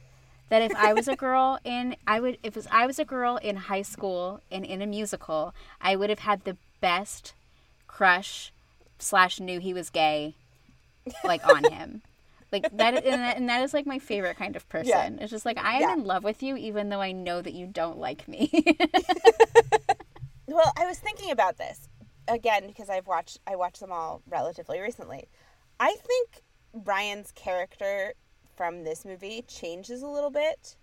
[0.49, 3.37] That if I was a girl in I would if was, I was a girl
[3.37, 7.35] in high school and in a musical, I would have had the best
[7.87, 8.53] crush
[9.03, 10.35] slash knew he was gay
[11.25, 12.03] like on him.
[12.53, 14.89] Like that, and that, and that is like my favorite kind of person.
[14.91, 15.09] Yeah.
[15.21, 15.93] It's just like I am Yeah.
[15.95, 18.51] in love with you, even though I know that you don't like me.
[20.49, 21.89] Well, I was thinking about this
[22.29, 25.29] again because I've watched I watched them all relatively recently.
[25.81, 26.43] I think
[26.75, 28.13] Ryan's character
[28.55, 30.77] from this movie changes a little bit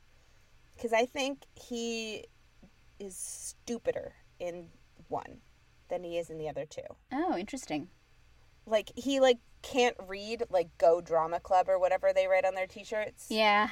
[0.75, 2.25] because I think he
[2.99, 4.67] is stupider in
[5.07, 5.37] one
[5.89, 6.81] than he is in the other two.
[7.11, 7.89] oh, interesting.
[8.65, 12.67] Like he like can't read like go drama club or whatever they write on their
[12.67, 13.27] t-shirts.
[13.29, 13.69] Yeah,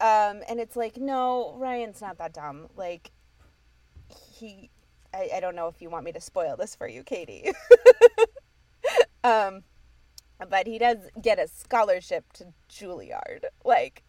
[0.00, 2.66] Um, and it's like, no, Ryan's not that dumb.
[2.76, 3.10] Like,
[4.08, 4.70] he,
[5.14, 7.52] I, I don't know if you want me to spoil this for you, Katie.
[9.24, 9.62] um,
[10.50, 13.44] but he does get a scholarship to Juilliard.
[13.64, 14.02] Like,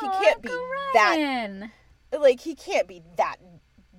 [0.00, 0.48] he can't be
[0.94, 1.70] that,
[2.20, 3.36] like, he can't be that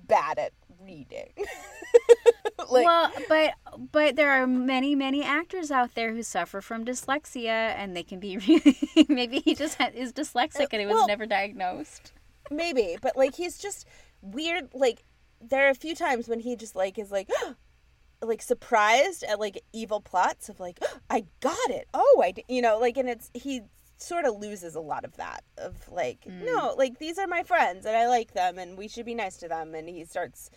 [0.06, 1.32] bad at reading.
[2.70, 3.54] like, well, but
[3.92, 8.20] but there are many many actors out there who suffer from dyslexia, and they can
[8.20, 8.76] be really
[9.08, 12.12] maybe he just ha- is dyslexic and he was Well- never diagnosed.
[12.50, 13.86] maybe, but like, he's just
[14.22, 14.68] weird.
[14.74, 15.04] Like,
[15.40, 17.28] there are a few times when he just like is like,
[18.22, 20.78] like surprised at like evil plots of like,
[21.10, 21.88] I got it.
[21.94, 23.62] Oh, I you know, like, and it's he
[23.96, 26.44] sort of loses a lot of that of like, mm.
[26.46, 29.36] no, like these are my friends and I like them and we should be nice
[29.38, 30.50] to them, and he starts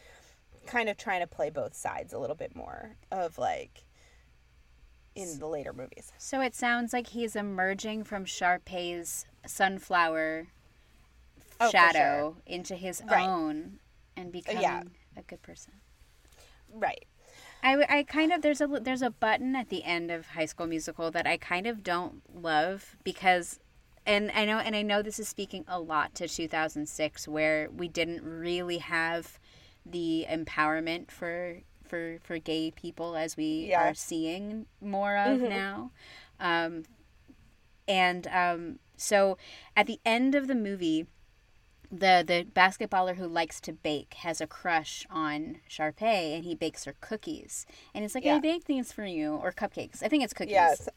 [0.66, 3.84] kind of trying to play both sides a little bit more of like
[5.16, 6.12] in the later movies.
[6.18, 10.48] So it sounds like he's emerging from Sharpay's sunflower
[11.60, 13.28] Oh, shadow into his Right.
[13.28, 13.80] own
[14.18, 14.82] and becoming Yeah.
[15.16, 15.74] a good person.
[16.72, 17.06] Right.
[17.62, 20.68] I, I kind of there's a there's a button at the end of High School
[20.68, 23.60] Musical that I kind of don't love because
[24.06, 27.88] and I know and I know this is speaking a lot to 2006 where we
[27.88, 29.40] didn't really have
[29.86, 35.92] the empowerment for for for gay people as we are seeing more of now.
[36.40, 36.84] Um
[37.88, 39.38] and um so
[39.76, 41.06] at the end of the movie
[41.92, 46.86] the the basketballer who likes to bake has a crush on Sharpay and he bakes
[46.86, 47.66] her cookies.
[47.94, 48.38] And it's like, Yeah.
[48.38, 50.02] I baked these for you or cupcakes.
[50.02, 50.54] I think it's cookies.
[50.54, 50.90] Yes.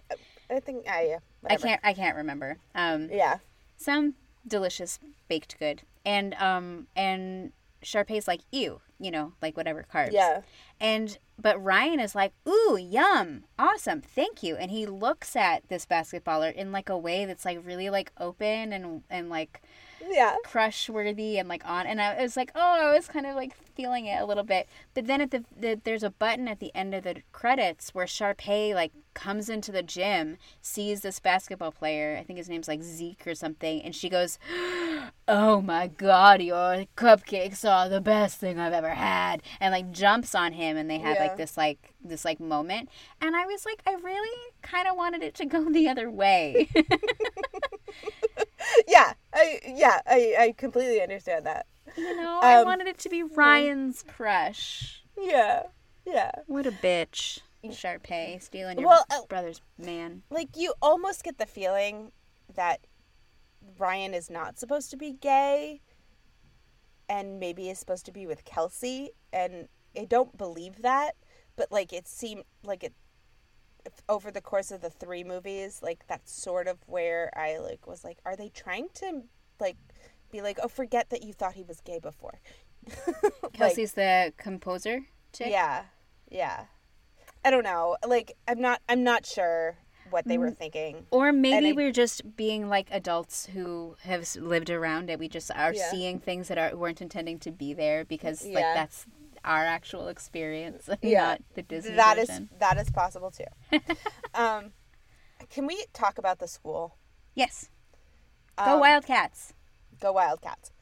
[0.48, 1.18] I think I yeah.
[1.50, 2.58] I can't I can't remember.
[2.74, 3.38] Um Yeah.
[3.76, 4.14] some
[4.46, 5.82] delicious baked good.
[6.06, 7.52] And um and
[7.86, 10.12] Sharpay's like, ew, you know, like whatever carbs.
[10.12, 10.40] Yeah.
[10.80, 14.56] And but Ryan is like, ooh, yum, awesome, thank you.
[14.56, 18.72] And he looks at this basketballer in like a way that's like really like open
[18.72, 19.62] and and like
[20.10, 20.36] Yeah.
[20.44, 23.54] crush worthy and like on and I was like oh I was kind of like
[23.74, 26.74] feeling it a little bit but then at the, the there's a button at the
[26.74, 32.16] end of the credits where Sharpay like comes into the gym sees this basketball player
[32.20, 34.38] I think his name's like Zeke or something and she goes
[35.28, 40.34] "Oh my god, your cupcakes are the best thing I've ever had," and like jumps
[40.34, 41.22] on him, and they have Yeah.
[41.24, 42.88] like this like this like moment,
[43.20, 46.68] and I was like, I really kind of wanted it to go the other way.
[48.88, 51.66] yeah, I yeah, I, I completely understand that.
[51.96, 55.02] you know, I Um, wanted it to be Ryan's crush.
[55.18, 55.64] Yeah,
[56.04, 56.30] yeah.
[56.46, 60.22] What a bitch, Sharpay, stealing your Well, uh, brother's man.
[60.30, 62.12] Like you almost get the feeling
[62.54, 62.80] that
[63.78, 65.80] Ryan is not supposed to be gay,
[67.08, 71.16] and maybe is supposed to be with Kelsi, and I don't believe that,
[71.56, 72.92] but like it seemed like it
[74.08, 78.04] over the course of the three movies, like that's sort of where I like was
[78.04, 79.22] like, are they trying to
[79.60, 79.76] like
[80.30, 82.40] be like, oh, forget that you thought he was gay before?
[83.58, 85.06] Like, Kelsi's the composer.
[85.32, 85.48] Chick?
[85.50, 85.84] yeah,
[86.30, 86.64] yeah.
[87.44, 87.96] I don't know.
[88.06, 88.82] Like, I'm not.
[88.88, 89.76] I'm not sure
[90.10, 91.06] what they were thinking.
[91.10, 95.18] Or maybe I- we're just being like adults who have lived around it.
[95.18, 95.90] We just are Yeah.
[95.90, 99.06] seeing things that are, weren't intending to be there because like that's
[99.44, 101.22] our actual experience, Yeah.
[101.24, 103.44] not the Disney That is that is possible too.
[104.34, 104.72] um,
[105.50, 106.96] can we talk about the school?
[107.34, 107.70] Yes,
[108.56, 109.52] go Um, Wildcats.
[110.00, 110.72] Go Wildcats.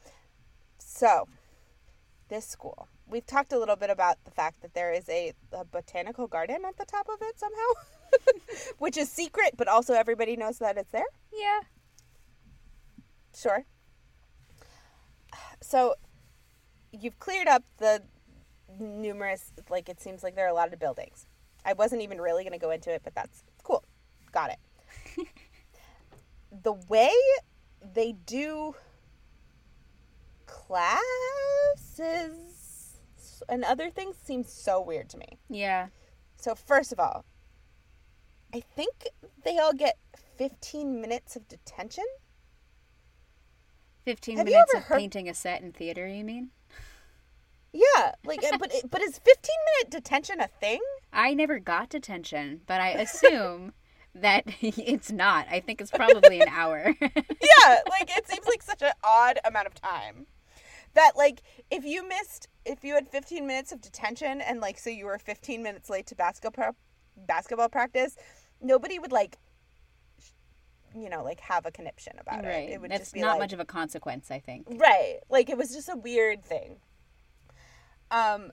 [0.77, 1.27] So,
[2.29, 2.87] this school.
[3.07, 6.63] We've talked a little bit about the fact that there is a, a botanical garden
[6.65, 7.69] at the top of it somehow,
[8.77, 11.03] which is secret, but also everybody knows that it's there.
[11.33, 11.61] Yeah,
[13.35, 13.65] Sure.
[15.61, 15.95] So,
[16.91, 18.01] you've cleared up the
[18.79, 21.27] numerous, like, it seems like there are a lot of buildings.
[21.65, 23.83] I wasn't even really going to go into it, but that's cool.
[24.31, 24.59] Got it.
[26.63, 27.13] the way
[27.93, 28.75] they do
[30.45, 30.93] classes
[33.49, 35.39] and other things seems so weird to me.
[35.49, 35.87] yeah.
[36.37, 37.25] So, first of all,
[38.55, 39.09] I think
[39.43, 39.97] they all get
[40.37, 42.05] 15 minutes of detention.
[44.05, 46.07] Fifteen Have minutes of heard- painting a set in theater.
[46.07, 46.51] You mean?
[47.73, 50.79] Yeah, like, but but is 15 minute detention a thing?
[51.11, 53.73] I never got detention, but I assume
[54.15, 55.47] that it's not.
[55.51, 56.93] I think it's probably an hour.
[57.01, 60.27] Yeah, like it seems like such an odd amount of time.
[60.93, 64.89] That like if you missed if you had 15 minutes of detention and like so
[64.89, 66.75] you were 15 minutes late to basketball
[67.17, 68.15] basketball practice,
[68.61, 69.37] nobody would like
[70.95, 72.69] you know, like have a conniption about right.
[72.69, 72.73] it.
[72.73, 74.67] It would That's just be not like much of a consequence, I think.
[74.69, 75.19] Right.
[75.29, 76.77] Like it was just a weird thing.
[78.11, 78.51] Um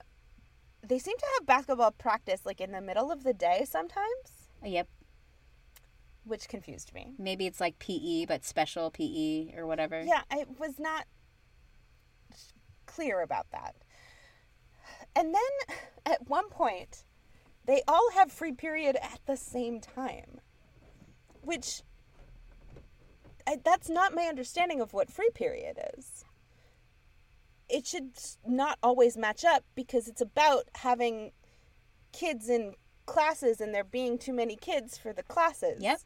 [0.85, 4.87] they seem to have basketball practice like in the middle of the day sometimes, Yep.
[6.25, 7.13] which confused me.
[7.17, 10.03] Maybe it's like PE, but special PE or whatever.
[10.03, 11.05] Yeah, I was not
[12.85, 13.75] clear about that.
[15.15, 17.05] And then at one point,
[17.65, 20.39] they all have free period at the same time,
[21.41, 21.81] which
[23.47, 26.25] I, that's not my understanding of what free period is.
[27.69, 28.11] It should
[28.45, 31.31] not always match up because it's about having
[32.11, 35.81] kids in classes and there being too many kids for the classes.
[35.81, 35.99] Yep.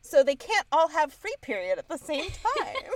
[0.00, 2.92] So they can't all have free period at the same time.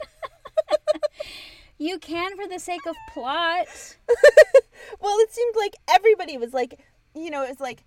[1.79, 3.67] You can for the sake of plot.
[5.01, 6.81] well, it seemed like everybody was like,
[7.15, 7.85] you know, it's like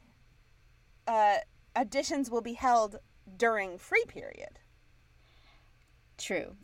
[1.07, 1.37] uh,
[1.75, 2.97] auditions will be held
[3.37, 4.59] during free period.
[6.17, 6.55] True.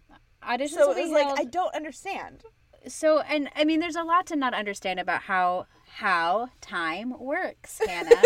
[0.43, 2.43] Auditions So it was like, I don't understand.
[2.87, 7.79] so and I mean there's a lot to not understand about how how time works,
[7.87, 8.21] Hannah.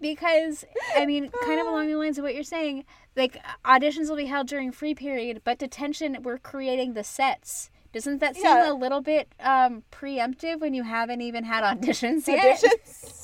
[0.00, 0.64] because
[0.96, 2.84] I mean, kind of along the lines of what you're saying,
[3.16, 7.70] like auditions will be held during free period, but detention we're creating the sets.
[7.92, 8.72] Doesn't that seem Yeah.
[8.72, 12.60] a little bit um, preemptive when you haven't even had auditions yet?
[12.60, 13.20] Auditions.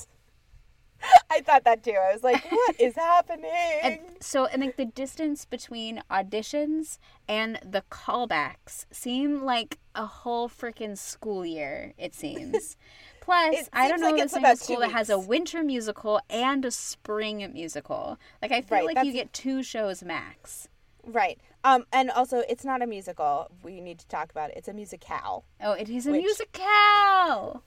[1.29, 1.91] I thought that too.
[1.99, 3.49] I was like, what is happening?
[3.83, 10.49] And so, I think the distance between auditions and the callbacks seem like a whole
[10.49, 11.93] freaking school year.
[11.97, 12.77] It seems.
[13.21, 15.63] Plus, It I don't know like a single about two school that has a winter
[15.63, 18.17] musical and a spring musical.
[18.41, 20.67] Like I feel Right, like you get two shows max.
[21.05, 21.39] right.
[21.63, 23.51] Um, and also, it's not a musical.
[23.61, 24.57] We need to talk about it.
[24.57, 27.63] It's a musicale, Oh, it is a Which- musical.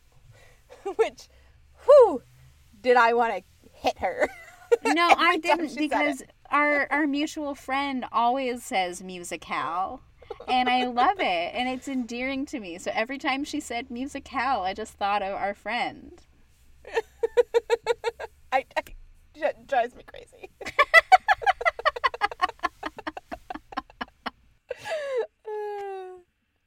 [0.96, 1.28] which,
[1.84, 2.22] whew,
[2.84, 4.28] did I want to hit her?
[4.84, 5.88] No, I didn't she said it.
[5.88, 10.00] because our our mutual friend always says musicale.
[10.48, 12.78] And I love it, and it's endearing to me.
[12.78, 16.20] So every time she said musicale, I just thought of our friend.
[18.52, 18.82] I, I
[19.36, 20.50] it drives me crazy.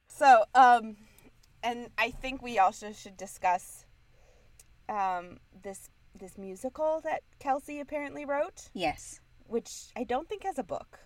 [0.07, 0.95] so, um,
[1.61, 3.85] and I think we also should discuss
[4.87, 9.19] um, this this musical that Kelsi apparently wrote, Yes.
[9.45, 10.99] which I don't think has a book.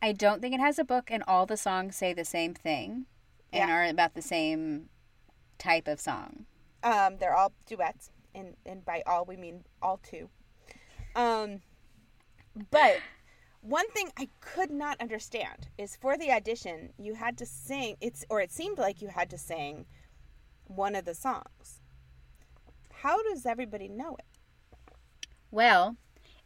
[0.00, 3.06] I don't think it has a book, and all the songs say the same thing
[3.52, 3.74] and Yeah.
[3.74, 4.90] are about the same
[5.58, 6.46] type of song.
[6.82, 10.30] Um, they're all duets, and and by all we mean all two.
[11.16, 11.62] Um,
[12.70, 13.00] but
[13.60, 18.24] one thing I could not understand is for the audition you had to sing it's
[18.30, 19.86] or it seemed like you had to sing
[20.66, 21.80] one of the songs.
[23.02, 24.37] How does everybody know it?
[25.50, 25.96] Well,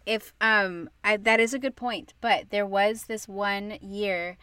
[0.07, 2.15] if um, I, that is a good point.
[2.21, 4.37] But there was this one year,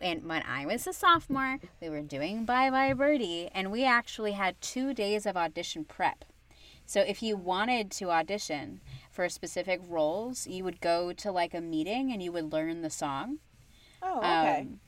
[0.00, 4.32] and when I was a sophomore, we were doing Bye Bye Birdie, and we actually
[4.32, 6.24] had two days of audition prep.
[6.86, 8.80] So if you wanted to audition
[9.12, 12.90] for specific roles, you would go to like a meeting and you would learn the
[12.90, 13.38] song.
[14.02, 14.60] Oh, okay.
[14.62, 14.80] Um,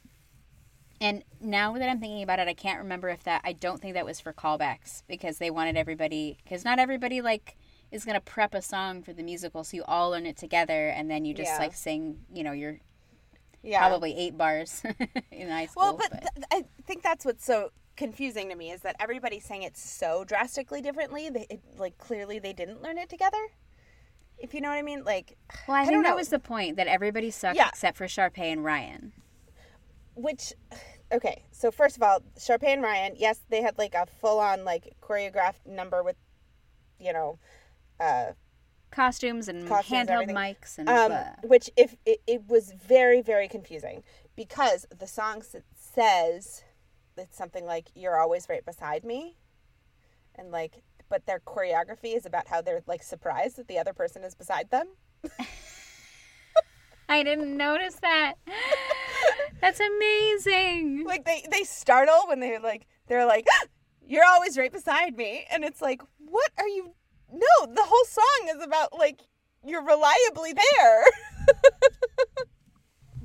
[1.01, 3.43] and now that I'm thinking about it, I can't remember if that.
[3.45, 6.39] I don't think that was for callbacks because they wanted everybody.
[6.43, 7.57] Because not everybody like
[7.93, 11.09] is gonna prep a song for the musical, so you all learn it together, and
[11.11, 11.59] then you just Yeah.
[11.59, 12.25] like sing.
[12.33, 12.79] You know, your
[13.63, 13.79] yeah.
[13.79, 14.83] probably eight bars
[15.31, 15.83] in high school.
[15.83, 19.63] Well, but, th- I think that's what's so confusing to me is that everybody sang
[19.63, 21.29] it so drastically differently.
[21.31, 23.39] They, it, like clearly they didn't learn it together.
[24.39, 25.37] If you know what I mean, like
[25.69, 27.69] well, I, don't think that was the point that everybody sucked Yeah.
[27.69, 29.13] except for Sharpay and Ryan.
[30.15, 30.53] which
[31.13, 34.65] okay so first of all Sharpay and Ryan yes they had like a full on
[34.65, 36.17] like choreographed number with
[36.99, 37.39] you know
[38.03, 38.33] uh
[38.91, 40.37] Costumes and Costumes, handheld everything.
[40.37, 41.13] mics and um
[41.45, 44.03] which if it, it was very very confusing
[44.37, 45.43] because the song
[45.75, 46.63] says
[47.17, 49.37] it's something like you're always right beside me
[50.35, 54.25] and like but their choreography is about how they're like surprised that the other person
[54.25, 54.89] is beside them
[57.09, 58.35] I didn't notice that.
[59.61, 61.05] That's amazing.
[61.07, 63.47] like they they startle when they're like they're like
[64.07, 66.95] you're always right beside me and it's like what are you
[67.33, 69.21] no the whole song is about like
[69.65, 71.05] you're reliably there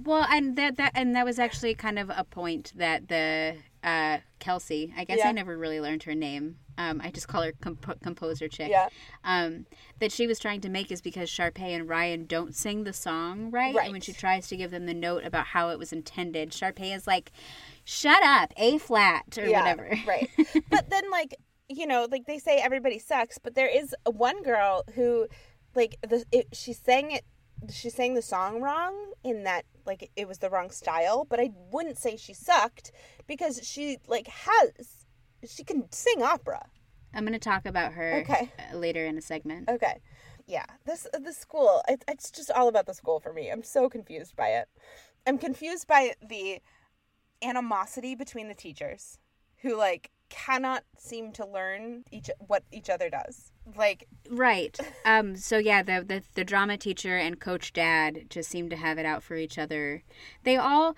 [0.03, 4.19] Well, and that that and that was actually kind of a point that the uh,
[4.39, 4.93] Kelsi.
[4.95, 5.27] I guess Yeah.
[5.27, 6.57] I never really learned her name.
[6.77, 8.69] Um, I just call her comp- composer chick.
[8.69, 8.87] yeah
[9.25, 9.65] Um,
[9.99, 13.51] that she was trying to make is because Sharpay and Ryan don't sing the song
[13.51, 16.51] right, and when she tries to give them the note about how it was intended,
[16.51, 17.31] Sharpay is like,
[17.83, 20.29] "Shut up, A flat or yeah whatever." right
[20.69, 21.35] but then like
[21.69, 25.27] you know like they say everybody sucks but there is one girl who
[25.75, 27.25] like the it, she sang it
[27.71, 31.49] she sang the song wrong in that like it was the wrong style but i
[31.71, 32.91] wouldn't say she sucked
[33.27, 35.05] because she like has
[35.47, 36.65] she can sing opera
[37.13, 38.51] I'm gonna talk about her Okay.
[38.59, 39.69] uh, later in a segment.
[39.69, 40.01] Okay.
[40.45, 40.65] Yeah.
[40.85, 41.81] This the school.
[41.87, 43.49] It, it's just all about the school for me.
[43.49, 44.67] I'm so confused by it.
[45.25, 46.59] I'm confused by the
[47.41, 49.19] animosity between the teachers,
[49.61, 53.51] who like cannot seem to learn each what each other does.
[53.75, 54.77] Like Right.
[55.05, 55.35] Um.
[55.35, 59.05] So yeah, the, the the drama teacher and Coach Dad just seem to have it
[59.05, 60.03] out for each other.
[60.43, 60.95] They all,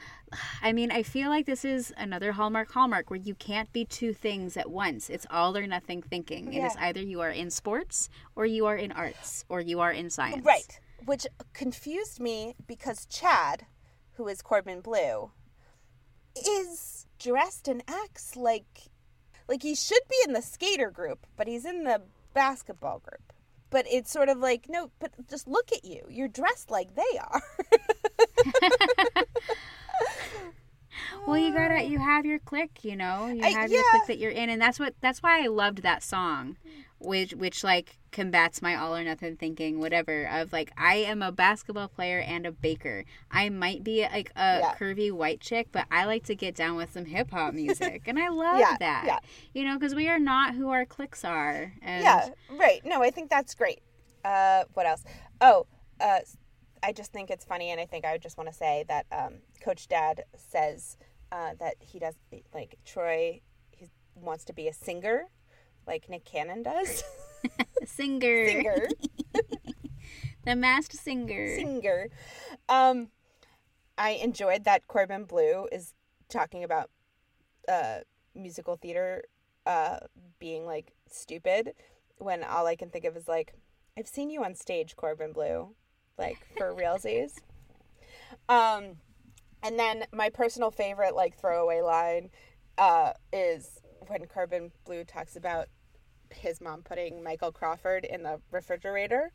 [0.62, 4.14] I mean, I feel like this is another Hallmark Hallmark where you can't be two
[4.14, 5.10] things at once.
[5.10, 6.54] It's all or nothing thinking.
[6.54, 9.92] It is either you are in sports or you are in arts or you are
[9.92, 10.46] in science.
[10.46, 13.66] right, which confused me because Chad,
[14.14, 15.32] who is Corbin Bleu,
[16.36, 18.90] is dressed and acts like
[19.50, 22.02] like he should be in the skater group, but he's in the
[22.34, 23.34] basketball group.
[23.72, 26.04] But it's sort of like, no, but just look at you.
[26.10, 27.42] You're dressed like they are.
[31.28, 33.28] Well, you gotta you have your clique, you know.
[33.28, 33.92] You I- have your yeah.
[33.92, 36.58] clique that you're in, and that's what that's why I loved that song,
[37.00, 40.26] which which like combats my all or nothing thinking, whatever.
[40.26, 43.06] Of like I am a basketball player and a baker.
[43.32, 44.76] I might be like a Yeah.
[44.76, 48.20] curvy white chick, but I like to get down with some hip hop music, and
[48.20, 49.04] I love Yeah, that.
[49.06, 49.20] yeah.
[49.54, 51.74] You know, because we are not who our cliques are.
[51.82, 52.82] And yeah, right.
[52.86, 53.82] No, I think that's great.
[54.26, 55.04] Uh, what else?
[55.40, 55.66] Oh,
[56.02, 56.20] uh,
[56.84, 59.06] I just think it's funny, and I think I would just want to say that
[59.12, 60.98] um, Coach Dad says
[61.32, 62.16] uh, that he does
[62.54, 63.42] like Troy.
[63.72, 65.26] He wants to be a singer,
[65.90, 67.04] like Nick Cannon does.
[67.86, 68.88] singer, singer,
[70.46, 71.56] the masked singer.
[71.56, 72.10] singer.
[72.70, 73.10] Um,
[73.98, 75.96] I enjoyed that Corbin Bleu is
[76.30, 76.92] talking about
[77.68, 78.00] uh,
[78.36, 79.24] musical theater
[79.66, 79.98] uh,
[80.38, 81.74] being like stupid
[82.20, 83.56] when all I can think of is like,
[83.98, 85.74] I've seen you on stage, Corbin Bleu,
[86.20, 87.40] like for realsies.
[88.48, 88.98] Um,
[89.64, 92.30] and then my personal favorite like throwaway line
[92.78, 95.68] uh, is when Corbin Bleu talks about
[96.32, 99.32] his mom putting Michael Crawford in the refrigerator,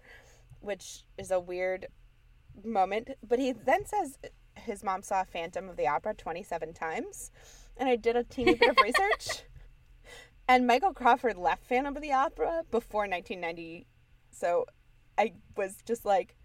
[0.60, 1.86] which is a weird
[2.64, 3.10] moment.
[3.26, 4.18] But he then says
[4.56, 7.30] his mom saw Phantom of the Opera 27 times.
[7.76, 9.42] And I did a teeny bit of research.
[10.46, 13.86] And Michael Crawford left Phantom of the Opera before 1990.
[14.30, 14.66] So
[15.16, 16.36] I was just like,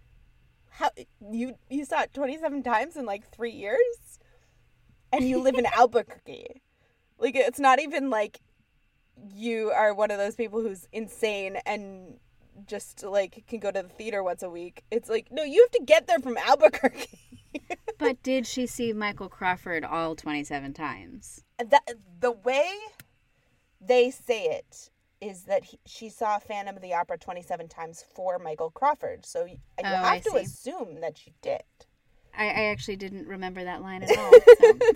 [0.70, 0.88] How
[1.30, 4.18] you you saw it 27 times in like 3 years?
[5.12, 6.62] And you live in Albuquerque.
[7.18, 8.40] Like it's not even like
[9.34, 12.18] you are one of those people who's insane and
[12.66, 14.82] just like can go to the theater once a week.
[14.90, 17.18] It's like no, you have to get there from Albuquerque.
[17.98, 21.44] But did she see Michael Crawford all 27 times?
[21.58, 21.82] that
[22.20, 22.70] the way
[23.80, 24.90] they say it
[25.20, 29.26] is that he, she saw Phantom of the Opera 27 times for Michael Crawford.
[29.26, 30.38] So you, you Oh, have I to see.
[30.38, 31.62] assume that she did.
[32.36, 34.32] I, I actually didn't remember that line at all.
[34.60, 34.78] So.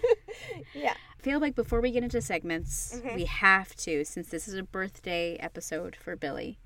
[0.74, 0.94] Yeah.
[1.18, 3.14] I feel like before we get into segments, Mm-hmm.
[3.16, 6.58] we have to, since this is a birthday episode for Billy,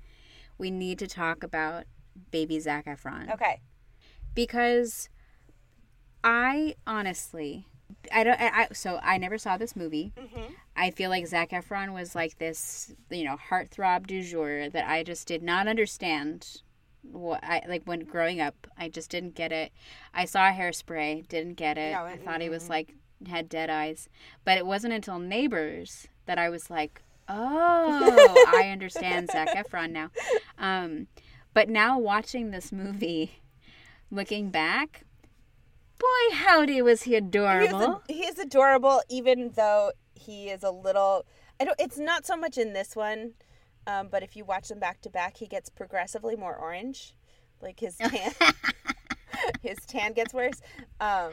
[0.57, 1.85] we need to talk about
[2.31, 3.31] baby Zac Efron.
[3.33, 3.61] Okay.
[4.35, 5.09] Because
[6.23, 7.67] I honestly,
[8.11, 10.11] I don't, I, I, so I never saw this movie.
[10.19, 10.53] Mm-hmm.
[10.75, 15.03] I feel like Zac Efron was like this, you know, heartthrob du jour that I
[15.03, 16.61] just did not understand.
[17.01, 19.71] What I like when growing up, I just didn't get it.
[20.13, 21.93] I saw Hairspray, didn't get it.
[21.93, 22.93] No, I it- thought he was like
[23.27, 24.07] had dead eyes,
[24.45, 30.09] but it wasn't until Neighbors that I was like, oh, I understand Zac Efron now.
[30.57, 31.07] Um,
[31.53, 33.41] but now watching this movie,
[34.11, 35.03] looking back,
[35.97, 38.03] boy, howdy was he adorable.
[38.07, 41.25] he is adorable, even though he is a little.
[41.59, 41.79] I don't.
[41.79, 43.33] It's not so much in this one,
[43.89, 47.15] um, but if you watch them back to back, he gets progressively more orange.
[47.61, 48.31] Like his tan,
[49.61, 50.61] his tan gets worse.
[50.99, 51.31] Um,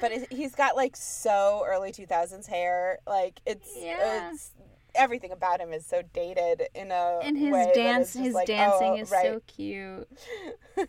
[0.00, 2.98] but it, he's got like so early two thousands hair.
[3.06, 4.30] Like it's Yeah.
[4.32, 4.50] it's
[4.94, 8.90] everything about him is so dated in a and his way dance his like, dancing
[8.90, 9.24] oh, is right.
[9.24, 10.06] so cute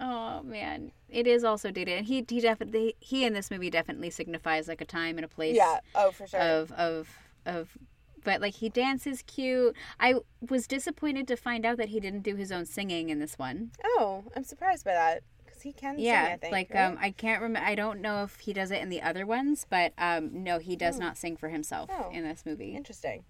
[0.00, 4.08] oh man it is also dated and he he definitely he in this movie definitely
[4.08, 5.80] signifies like a time and a place yeah.
[5.96, 6.38] Oh, for sure.
[6.38, 7.08] of of
[7.44, 7.76] of
[8.24, 10.14] but like he dances cute i
[10.48, 13.70] was disappointed to find out that he didn't do his own singing in this one
[13.84, 15.98] oh, I'm surprised by that because he can.
[15.98, 16.84] yeah sing, I think, like right?
[16.84, 19.66] um i can't remember i don't know if he does it in the other ones
[19.68, 22.10] but um no he does not sing for himself Oh.
[22.12, 23.24] in this movie Interesting.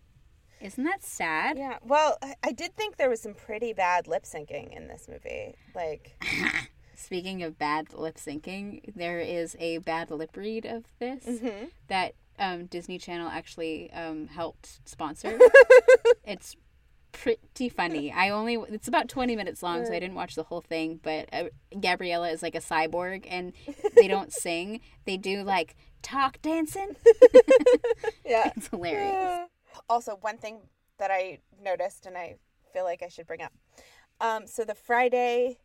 [0.61, 1.79] isn't that sad Yeah.
[1.83, 5.55] Well, I, I did think there was some pretty bad lip syncing in this movie.
[5.75, 6.23] Like,
[6.95, 11.65] Speaking of bad lip syncing, there is a bad lip read of this Mm-hmm.
[11.89, 15.39] that um, Disney Channel actually um, helped sponsor.
[16.25, 16.57] it's
[17.13, 18.13] pretty funny.
[18.13, 20.99] I only it's about 20 minutes long, so I didn't watch the whole thing.
[21.03, 21.45] But uh,
[21.79, 23.53] Gabriella is like a cyborg, and
[23.95, 26.97] they don't sing; they do like talk dancing.
[28.25, 28.53] yeah.
[28.57, 29.15] It's hilarious.
[29.15, 29.47] Uh,
[29.89, 30.61] Also, one thing
[30.99, 32.37] that I noticed and I
[32.73, 33.53] feel like I should bring up.
[34.21, 35.59] Um, so the Friday,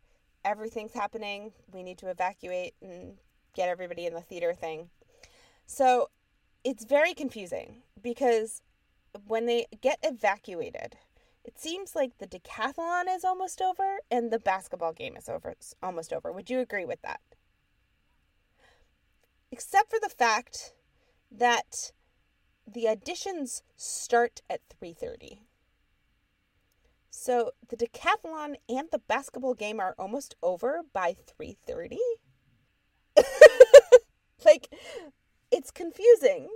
[0.44, 1.52] everything's happening.
[1.72, 3.14] We need to evacuate and
[3.54, 4.90] get everybody in the theater thing.
[5.66, 6.08] So
[6.64, 8.62] it's very confusing because
[9.26, 10.96] when they get evacuated,
[11.44, 15.74] it seems like the decathlon is almost over and the basketball game is over it's
[15.82, 16.32] almost over.
[16.32, 17.20] Would you agree with that?
[19.50, 20.74] Except for the fact
[21.30, 21.92] that
[22.66, 25.40] the auditions start at 3:30.
[27.10, 31.98] So the decathlon and the basketball game are almost over by 3:30.
[34.44, 34.68] like
[35.50, 36.48] it's confusing.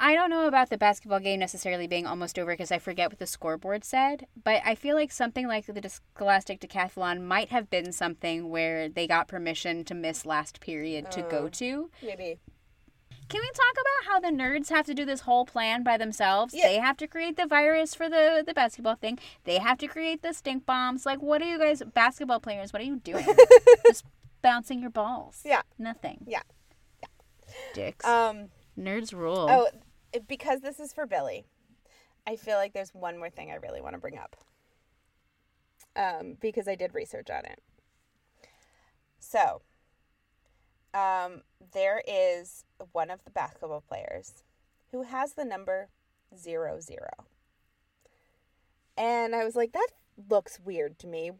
[0.00, 3.18] I don't know about the basketball game necessarily being almost over because I forget what
[3.18, 7.90] the scoreboard said, but I feel like something like the Scholastic Decathlon might have been
[7.90, 11.48] something where they got permission to miss last period to go Oh.
[11.48, 11.90] to.
[12.00, 12.38] Maybe.
[13.28, 16.54] Can we talk about how the nerds have to do this whole plan by themselves?
[16.54, 16.68] Yeah.
[16.68, 19.18] They have to create the virus for the the basketball thing.
[19.44, 21.04] They have to create the stink bombs.
[21.04, 22.72] Like, what are you guys, basketball players?
[22.72, 23.26] What are you doing?
[23.86, 24.04] Just
[24.42, 25.42] bouncing your balls.
[25.44, 25.62] Yeah.
[25.76, 26.24] Nothing.
[26.26, 26.42] Yeah.
[27.74, 28.04] Dicks.
[28.06, 28.48] Um
[28.78, 29.46] Nerds rule.
[29.50, 29.68] oh,
[30.26, 31.44] because this is for Billy.
[32.26, 34.36] I feel like there's one more thing I really want to bring up.
[35.96, 37.60] Um because I did research on it.
[39.18, 39.62] So,
[40.94, 41.42] um
[41.72, 44.42] there is one of the basketball players
[44.92, 45.88] who has the number
[46.36, 47.10] zero zero.
[48.96, 49.88] And I was like, that
[50.28, 51.30] looks weird to me.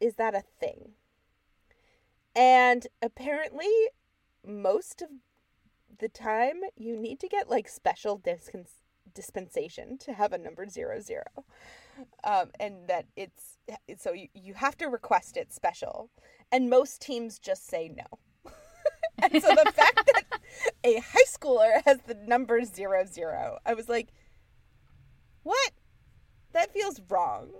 [0.00, 0.92] Is that a thing?
[2.36, 3.66] And apparently,
[4.46, 5.08] most of
[6.00, 8.82] the time, you need to get like special discons-
[9.14, 11.24] dispensation to have a number zero zero.
[12.24, 13.58] Um, and that it's
[13.98, 16.10] so you, you have to request it special.
[16.50, 18.52] And most teams just say no.
[19.22, 20.40] and so the fact that
[20.84, 24.08] a high schooler has the number zero zero, I was like,
[25.42, 25.72] what?
[26.52, 27.50] That feels wrong.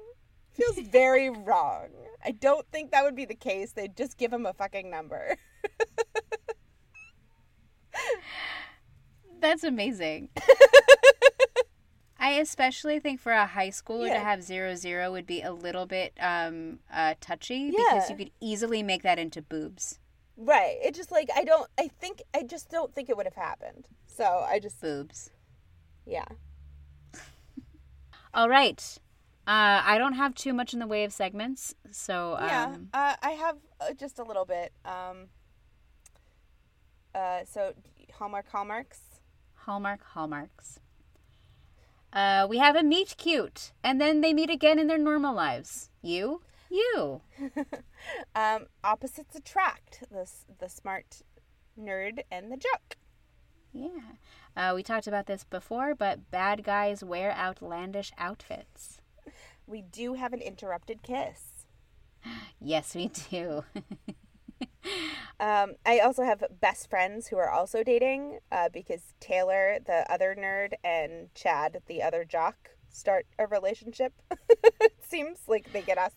[0.53, 1.88] Feels very wrong.
[2.24, 3.72] I don't think that would be the case.
[3.72, 5.36] They'd just give him a fucking number.
[9.41, 10.28] That's amazing.
[12.22, 14.14] I especially think for a high schooler Yeah.
[14.14, 18.30] to have zero zero would be a little bit um uh touchy because you could
[18.41, 19.99] easily make that into boobs.
[20.36, 20.76] Right.
[20.82, 21.68] It just like I don't.
[21.78, 23.88] I think I just don't think it would have happened.
[24.07, 25.30] So I just Boobs.
[26.07, 26.24] yeah.
[28.34, 28.99] All right.
[29.47, 33.16] Uh, I don't have too much in the way of segments, so um, Yeah, uh,
[33.22, 34.72] I have uh, just a little bit.
[34.84, 35.28] Um,
[37.14, 37.72] uh, so
[38.12, 39.01] Hallmark Hallmarks.
[39.71, 40.81] Hallmark hallmarks.
[42.12, 45.91] Uh, we have a meet cute, and then they meet again in their normal lives.
[46.03, 47.21] You, you.
[48.35, 50.03] Um, opposites attract.
[50.11, 51.23] The the smart
[51.79, 52.97] nerd and the jock.
[53.73, 54.16] Yeah.
[54.57, 59.01] Uh, we talked about this before, but bad guys wear outlandish outfits.
[59.68, 61.64] We do have an interrupted kiss.
[62.61, 63.64] Yes, we do.
[65.41, 70.37] Um, I also have best friends who are also dating uh, because Taylor, the other
[70.39, 74.13] nerd, and Chad, the other jock, start a relationship.
[74.51, 76.17] it seems like they get asked.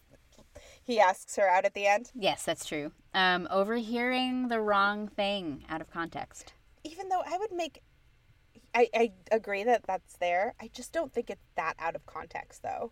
[0.83, 2.91] He asks her out at the end, yes, that's true.
[3.13, 6.53] Um, overhearing the wrong thing out of context.
[6.83, 7.81] even though I would make.
[8.75, 10.55] I, I agree that that's there.
[10.59, 12.91] I just don't think it's that out of context, though.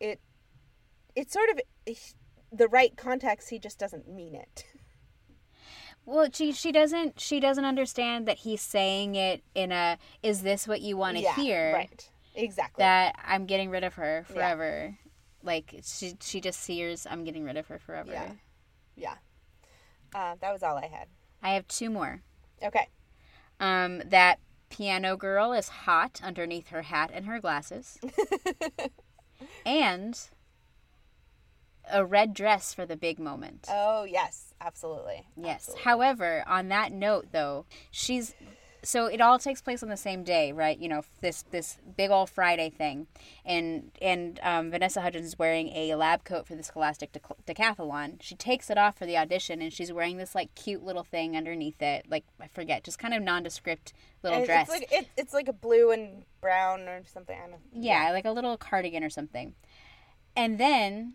[0.00, 0.20] It,
[1.14, 1.60] it's sort of
[2.50, 3.50] the right context.
[3.50, 4.66] He just doesn't mean it.
[6.04, 10.66] Well, she she doesn't she doesn't understand that he's saying it in a is this
[10.66, 11.72] what you want to yeah, hear?
[11.74, 12.10] right?
[12.34, 12.82] Exactly.
[12.82, 14.96] That I'm getting rid of her forever.
[15.42, 18.12] Like she she just sears I'm getting rid of her forever.
[18.12, 18.32] Yeah.
[18.96, 19.14] yeah.
[20.14, 21.08] Uh, that was all I had.
[21.42, 22.20] I have two more.
[22.62, 22.88] Okay.
[23.60, 24.38] Um, that
[24.70, 27.98] piano girl is hot underneath her hat and her glasses.
[29.66, 30.18] and
[31.90, 33.66] a red dress for the big moment.
[33.68, 35.26] Oh yes, absolutely.
[35.36, 35.54] Yes.
[35.68, 35.82] Absolutely.
[35.84, 38.34] However, on that note though, she's
[38.84, 40.76] so it all takes place on the same day, right?
[40.76, 43.06] You know, this this big old Friday thing,
[43.44, 48.20] and and um, Vanessa Hudgens is wearing a lab coat for the Scholastic dec- Decathlon.
[48.20, 51.36] She takes it off for the audition, and she's wearing this like cute little thing
[51.36, 53.92] underneath it, like I forget, just kind of nondescript
[54.24, 54.68] little It- dress.
[54.68, 57.36] It's like it, it's like a blue and brown or something.
[57.38, 57.58] I don't know.
[57.72, 59.54] Yeah, like a little cardigan or something.
[60.34, 61.14] And then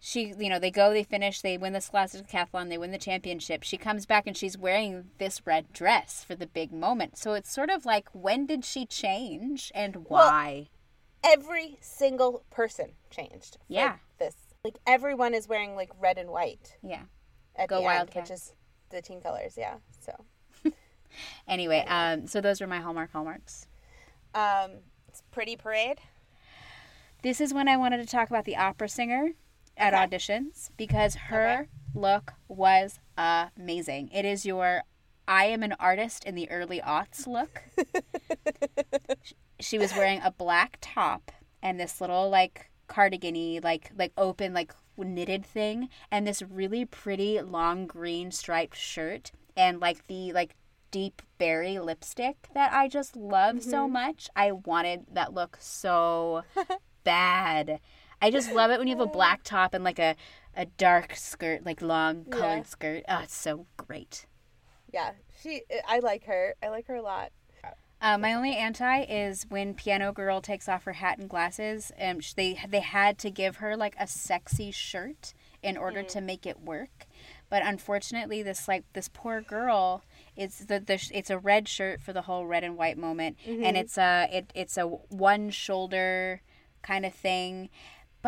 [0.00, 2.98] she, you know, they go, they finish, they win the Scholastic Decathlon, they win the
[2.98, 3.62] championship.
[3.64, 7.16] She comes back and she's wearing this red dress for the big moment.
[7.18, 10.68] So it's sort of like, when did she change and why?
[11.24, 13.58] Every single person changed.
[13.66, 13.96] Yeah.
[14.18, 17.02] This like everyone is wearing like red and white yeah.
[17.56, 18.54] at Go the end, which is
[18.90, 19.54] the team colors.
[19.58, 19.76] Yeah.
[20.00, 20.12] So
[21.48, 23.66] Anyway, um, so those were my Hallmark hallmarks.
[24.34, 24.70] um,
[25.08, 25.98] it's pretty parade.
[27.22, 29.32] This is when I wanted to talk about the opera singer
[29.78, 30.06] at Okay.
[30.06, 34.10] auditions because her look was amazing.
[34.12, 34.82] It is your
[35.26, 37.62] I am an artist in the early aughts look.
[39.60, 41.30] she was wearing a black top
[41.62, 47.40] and this little like cardigan like like open like knitted thing and this really pretty
[47.40, 50.56] long green striped shirt and like the like
[50.90, 53.92] deep berry lipstick that I just love so mm-hmm.
[53.92, 54.28] much.
[54.34, 56.44] I wanted that look so
[57.04, 57.80] bad.
[58.20, 60.16] I just love it when you have a black top and like a,
[60.56, 62.62] a dark skirt, like long colored Yeah.
[62.64, 63.04] skirt.
[63.08, 64.26] Oh, it's so great.
[64.92, 65.12] Yeah.
[65.42, 65.62] She.
[65.86, 66.54] I like her.
[66.62, 67.30] I like her a lot.
[68.00, 71.90] Uh, my only anti is when Piano Girl takes off her hat and glasses.
[72.00, 76.20] Um, sh- they they had to give her like a sexy shirt in order to
[76.20, 77.08] make it work,
[77.50, 80.04] but unfortunately, this like this poor girl
[80.36, 83.76] is the, the it's a red shirt for the whole red and white moment, and
[83.76, 86.40] it's a it it's a one shoulder
[86.82, 87.68] kind of thing.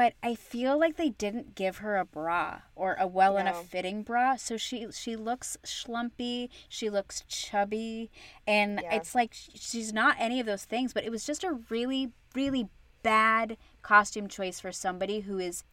[0.00, 3.40] But I feel like they didn't give her a bra or a well No.
[3.40, 8.10] enough fitting bra, so she she looks schlumpy, she looks chubby,
[8.46, 8.94] and Yeah.
[8.94, 10.94] it's like she's not any of those things.
[10.94, 12.70] But it was just a really really
[13.02, 15.64] bad costume choice for somebody who is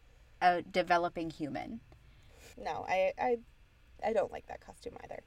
[0.42, 1.80] a developing human.
[2.58, 3.38] No, I, I,
[4.04, 5.22] I don't like that costume either.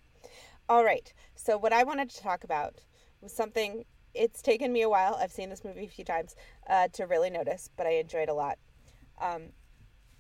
[0.70, 1.12] All right.
[1.34, 2.82] So what I wanted to talk about
[3.20, 3.86] was something.
[4.14, 5.16] It's taken me a while.
[5.16, 6.36] I've seen this movie a few times
[6.68, 8.60] uh, to really notice, but I enjoyed a lot.
[9.22, 9.50] Um,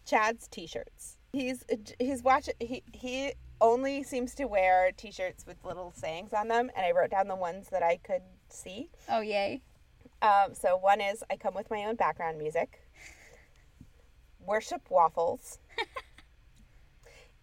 [0.06, 1.18] Chad's t-shirts.
[1.34, 1.64] He's
[2.00, 2.54] he's watching.
[2.60, 7.12] He he only seems to wear t-shirts with little sayings on them, and I wrote
[7.12, 8.90] down the ones that I could see.
[9.10, 9.62] Oh yay!
[10.22, 12.82] Um, so one is I come with my own background music.
[14.46, 15.60] Worship waffles.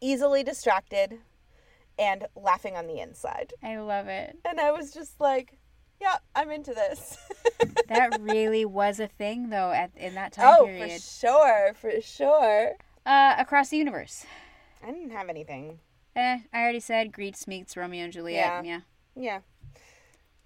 [0.00, 1.18] easily distracted
[1.98, 3.52] and laughing on the inside.
[3.62, 4.36] I love it.
[4.44, 5.58] And I was just like,
[6.00, 7.18] yeah, I'm into this.
[7.88, 10.92] That really was a thing though at in that time oh, period.
[10.92, 12.72] for sure, for sure.
[13.06, 14.26] Uh, across the universe.
[14.86, 15.80] I didn't have anything.
[16.14, 18.64] Eh, I already said Grease meets Romeo and Juliet.
[18.64, 18.80] Yeah.
[19.16, 19.40] Yeah.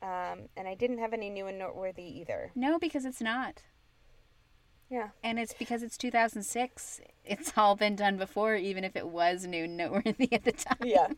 [0.02, 2.52] Um, and I didn't have any new and noteworthy either.
[2.54, 3.62] No, because it's not.
[4.88, 5.08] Yeah.
[5.24, 7.00] And it's because it's 2006.
[7.24, 10.76] It's all been done before, even if it was new and noteworthy at the time.
[10.84, 11.08] Yeah.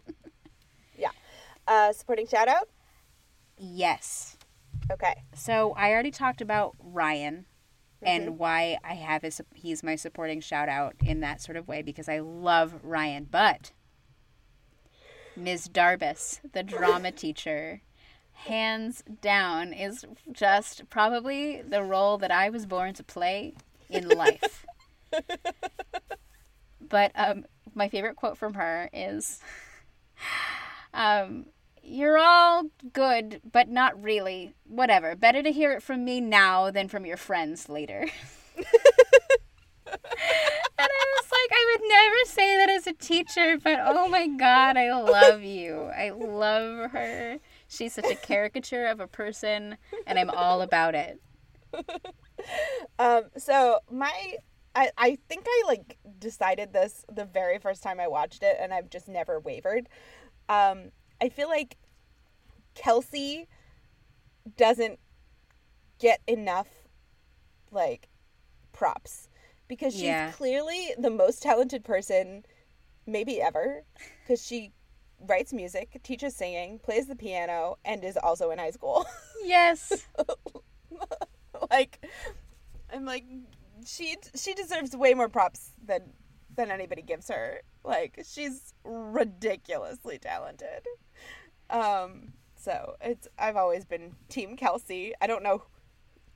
[0.99, 1.11] yeah.
[1.67, 2.69] Uh, supporting shout out?
[3.59, 4.37] Yes.
[4.91, 5.23] Okay.
[5.35, 7.47] So I already talked about Ryan
[8.03, 8.29] Mm-hmm.
[8.29, 11.83] and why I have his he's my supporting shout out in that sort of way
[11.83, 13.73] because I love Ryan, but
[15.37, 15.69] Ms.
[15.69, 17.81] Darbus, the drama teacher,
[18.33, 23.55] hands down is just probably the role that I was born to play
[23.89, 24.67] in life.
[26.89, 29.41] but um, my favorite quote from her is
[30.95, 31.47] um,
[31.87, 34.55] You're all good, but not really.
[34.67, 35.15] Whatever.
[35.15, 38.09] Better to hear it from me now than from your friends later.
[40.77, 44.27] And I was like, I would never say that as a teacher, but oh my
[44.27, 45.85] god, I love you.
[45.97, 47.39] I love her.
[47.69, 49.77] She's such a caricature of a person,
[50.07, 51.21] and I'm all about it.
[52.99, 54.13] Um, so my
[54.75, 58.75] I, I think I like decided this the very first time I watched it and
[58.75, 59.89] I've just never wavered.
[60.49, 60.91] Um,
[61.25, 61.79] I feel like
[62.75, 63.47] Kelsi
[64.59, 64.99] doesn't
[65.99, 66.69] get enough
[67.71, 68.09] like
[68.73, 69.31] props
[69.67, 70.33] because she's Yeah.
[70.33, 72.45] clearly the most talented person
[73.07, 73.85] maybe ever
[74.23, 74.73] because she
[75.19, 79.07] writes music, teaches singing, plays the piano, and is also in high school.
[79.43, 80.07] Yes.
[81.71, 82.07] like
[82.93, 83.25] I'm like
[83.87, 86.13] she she deserves way more props than
[86.55, 87.63] than anybody gives her.
[87.83, 90.87] Like she's ridiculously talented.
[91.75, 95.13] Um so it's I've always been team Kelsi.
[95.21, 95.65] I don't know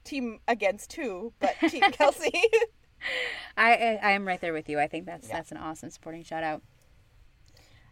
[0.04, 2.30] team against who, but team Kelsi.
[3.56, 4.78] I, I I am right there with you.
[4.80, 5.36] I think that's Yeah.
[5.36, 6.62] that's an awesome supporting shout out.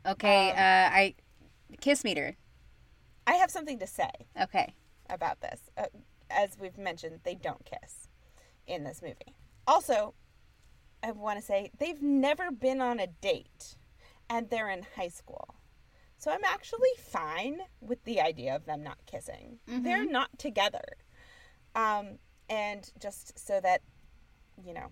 [0.05, 0.55] Okay, uh,
[0.94, 1.14] I
[1.80, 2.36] kiss meter.
[3.26, 4.72] I have something to say Okay.
[5.11, 5.61] about this.
[5.76, 5.86] Uh,
[6.30, 8.09] as we've mentioned, they don't kiss
[8.68, 9.34] in this movie.
[9.66, 10.14] Also,
[11.03, 13.76] I want to say they've never been on a date
[14.30, 15.55] and they're in high school.
[16.27, 19.61] So I'm actually fine with the idea of them not kissing.
[19.68, 20.83] They're not together.
[21.77, 22.18] Um,
[22.51, 23.83] and just so that,
[24.61, 24.89] you know,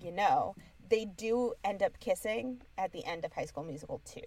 [0.00, 0.56] you know,
[0.88, 4.22] they do end up kissing at the end of High School Musical 2.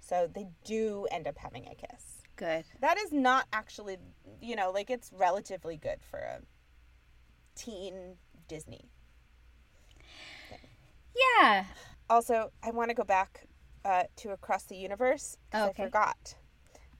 [0.00, 2.22] So they do end up having a kiss.
[2.34, 2.64] Good.
[2.80, 3.98] That is not actually,
[4.42, 6.40] you know, like it's relatively good for a
[7.54, 8.16] teen
[8.48, 8.90] Disney.
[11.40, 11.66] Yeah.
[12.10, 13.47] Also, I want to go back
[13.88, 15.82] uh, to Across the Universe Okay.
[15.82, 16.34] I forgot.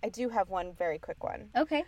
[0.02, 1.50] I do have one very quick one.
[1.56, 1.84] Okay.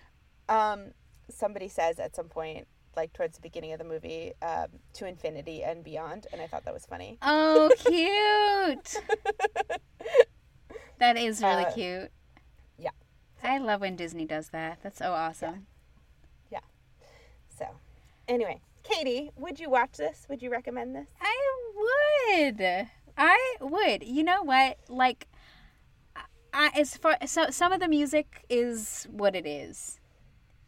[0.49, 0.93] Um,
[1.31, 5.63] somebody says at some point, like towards the beginning of the movie, um, to infinity
[5.63, 7.19] and beyond, and I thought that was funny.
[7.23, 8.97] Oh, cute.
[10.99, 12.11] that is really Uh, cute.
[12.79, 12.91] yeah.
[13.43, 14.81] I love when Disney does that.
[14.83, 15.67] That's so awesome.
[16.51, 16.61] Yeah.
[17.49, 17.67] So,
[18.29, 20.27] anyway, Katie, would you watch this?
[20.29, 21.09] Would you recommend this?
[21.21, 21.37] I
[21.77, 22.89] would.
[23.61, 24.05] Would.
[24.05, 24.79] You know what?
[24.89, 25.29] Like,
[26.53, 30.01] I, as far so some of the music is what it is.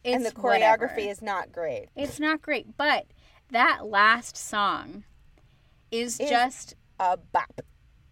[0.03, 0.99] It's and the choreography whatever.
[0.99, 1.87] is not great.
[1.95, 3.05] It's not great, but
[3.51, 5.03] that last song
[5.91, 7.61] is Is- just A bop.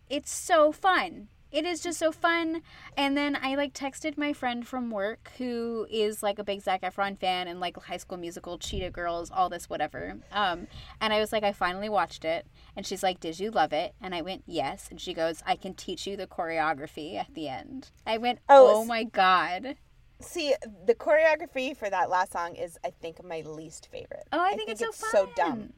[0.09, 1.27] it's so fun.
[1.51, 2.61] It is just so fun.
[2.95, 6.81] And then I like texted my friend from work who is like a big Zac
[6.81, 10.17] Efron fan and like High School Musical, Cheetah Girls, all this whatever.
[10.31, 10.67] Um,
[11.01, 12.45] and I was like, I finally watched it,
[12.75, 13.93] and she's like, Did you love it?
[14.01, 14.87] And I went, Yes.
[14.89, 17.89] And she goes, I can teach you the choreography at the end.
[18.07, 19.75] I went, Oh, Oh my god.
[20.21, 20.53] See,
[20.85, 24.27] the choreography for that last song is, I think, my least favorite.
[24.31, 25.33] Oh, I think, it's, so so fun.
[25.35, 25.73] dumb.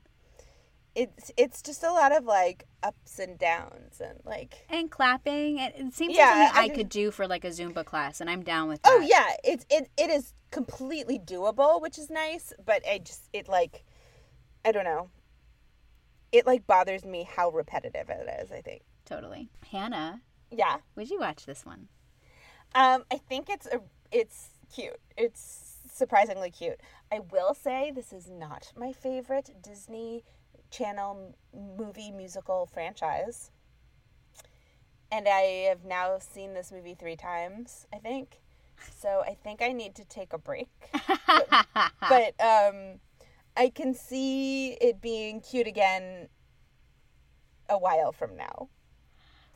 [0.95, 4.65] It's it's just a lot of like ups and downs and like.
[4.69, 5.57] And clapping.
[5.59, 8.21] It, it seems Yeah, like something I I, could do for like a Zumba class,
[8.21, 8.91] and I'm down with that.
[8.93, 12.53] Oh yeah, it's it it is completely doable, which is nice.
[12.63, 13.83] But I just it like,
[14.63, 15.09] I don't know.
[16.31, 18.51] It like bothers me how repetitive it is.
[18.51, 18.83] I think.
[19.05, 19.49] Totally.
[19.71, 20.21] Hannah,
[20.51, 20.77] Yeah.
[20.95, 21.87] would you watch this one?
[22.75, 23.81] Um, I think it's a
[24.11, 24.99] it's cute.
[25.17, 26.79] It's surprisingly cute.
[27.11, 30.23] I will say this is not my favorite Disney
[30.73, 33.51] Channel m- movie musical franchise.
[35.11, 38.41] And I have now seen this movie 3 times, I think.
[38.89, 40.69] So I think I need to take a break.
[42.09, 42.99] but um
[43.55, 46.29] I can see it being cute again
[47.69, 48.69] a while from now.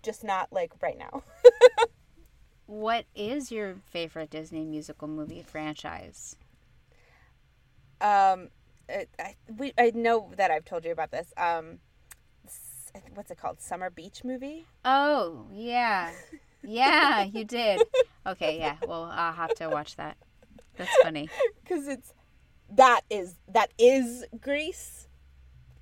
[0.04, 1.24] Just not like right now.
[2.68, 6.36] What is your favorite Disney musical movie franchise?
[8.02, 8.50] Um,
[8.90, 11.34] it, I we I know that I've told you about this.
[11.38, 11.80] Um,
[12.46, 13.60] s- I think- what's it called?
[13.62, 14.66] Summer Beach movie.
[14.86, 16.12] Oh, yeah.
[16.64, 17.82] Yeah, you did.
[18.26, 18.76] Okay, yeah.
[18.88, 20.18] Well, I'll have to watch that.
[20.76, 21.30] That's funny.
[21.64, 22.14] because it's
[22.72, 25.08] that is that is Grease,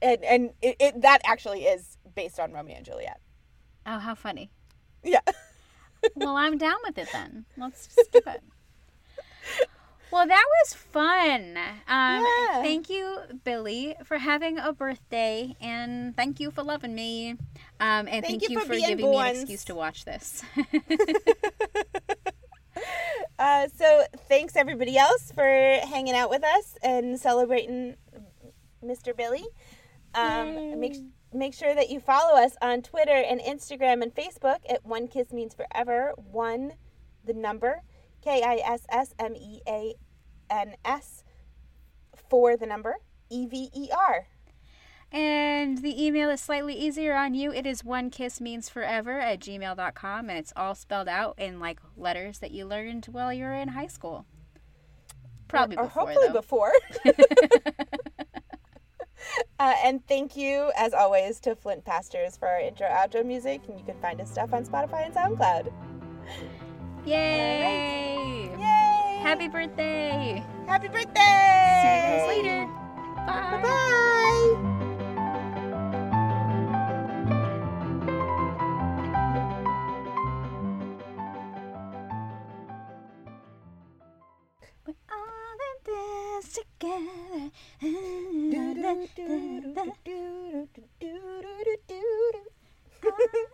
[0.01, 3.19] and and it, it that actually is based on Romeo and Juliet.
[3.87, 4.51] Oh, how funny.
[5.03, 5.21] Yeah.
[6.13, 7.45] Well, I'm down with it then.
[7.57, 8.43] Let's just do it.
[10.15, 11.57] Well, that was fun.
[11.89, 12.61] Um, Yeah.
[12.61, 17.31] Thank you, Billy, for having a birthday, and thank you for loving me.
[17.81, 20.41] Um, and thank, you you for for, giving me an excuse to watch this.
[23.39, 27.95] Uh, so thanks everybody else for hanging out with us and celebrating
[28.83, 29.15] Mr.
[29.15, 29.45] Billy.
[30.13, 30.95] Um, make
[31.33, 35.31] make sure that you follow us on Twitter and Instagram and Facebook at One Kiss
[35.33, 36.13] Means Forever.
[36.17, 36.73] One,
[37.25, 37.81] the number
[38.21, 39.95] K I S S M E A
[40.49, 41.23] N S
[42.29, 42.95] for the number
[43.29, 44.27] E V E R.
[45.11, 47.51] and the email is slightly easier on you.
[47.51, 51.79] It is one kiss means forever at gmail.com, and it's all spelled out in like
[51.95, 54.25] letters that you learned while you were in high school.
[55.47, 56.33] Probably or before, hopefully though.
[56.33, 56.71] before.
[59.59, 63.61] uh, and thank you, as always, to Flint Pastors for our intro outro music.
[63.67, 65.71] And you can find his stuff on Spotify and SoundCloud.
[67.05, 68.49] Yay!
[68.57, 68.74] Yay!
[69.25, 70.45] Happy birthday!
[70.67, 71.81] Happy birthday!
[71.81, 72.67] See you guys later.
[73.25, 73.95] Bye bye.
[86.53, 87.49] together.
[88.51, 88.93] Da, da,
[93.17, 93.45] da,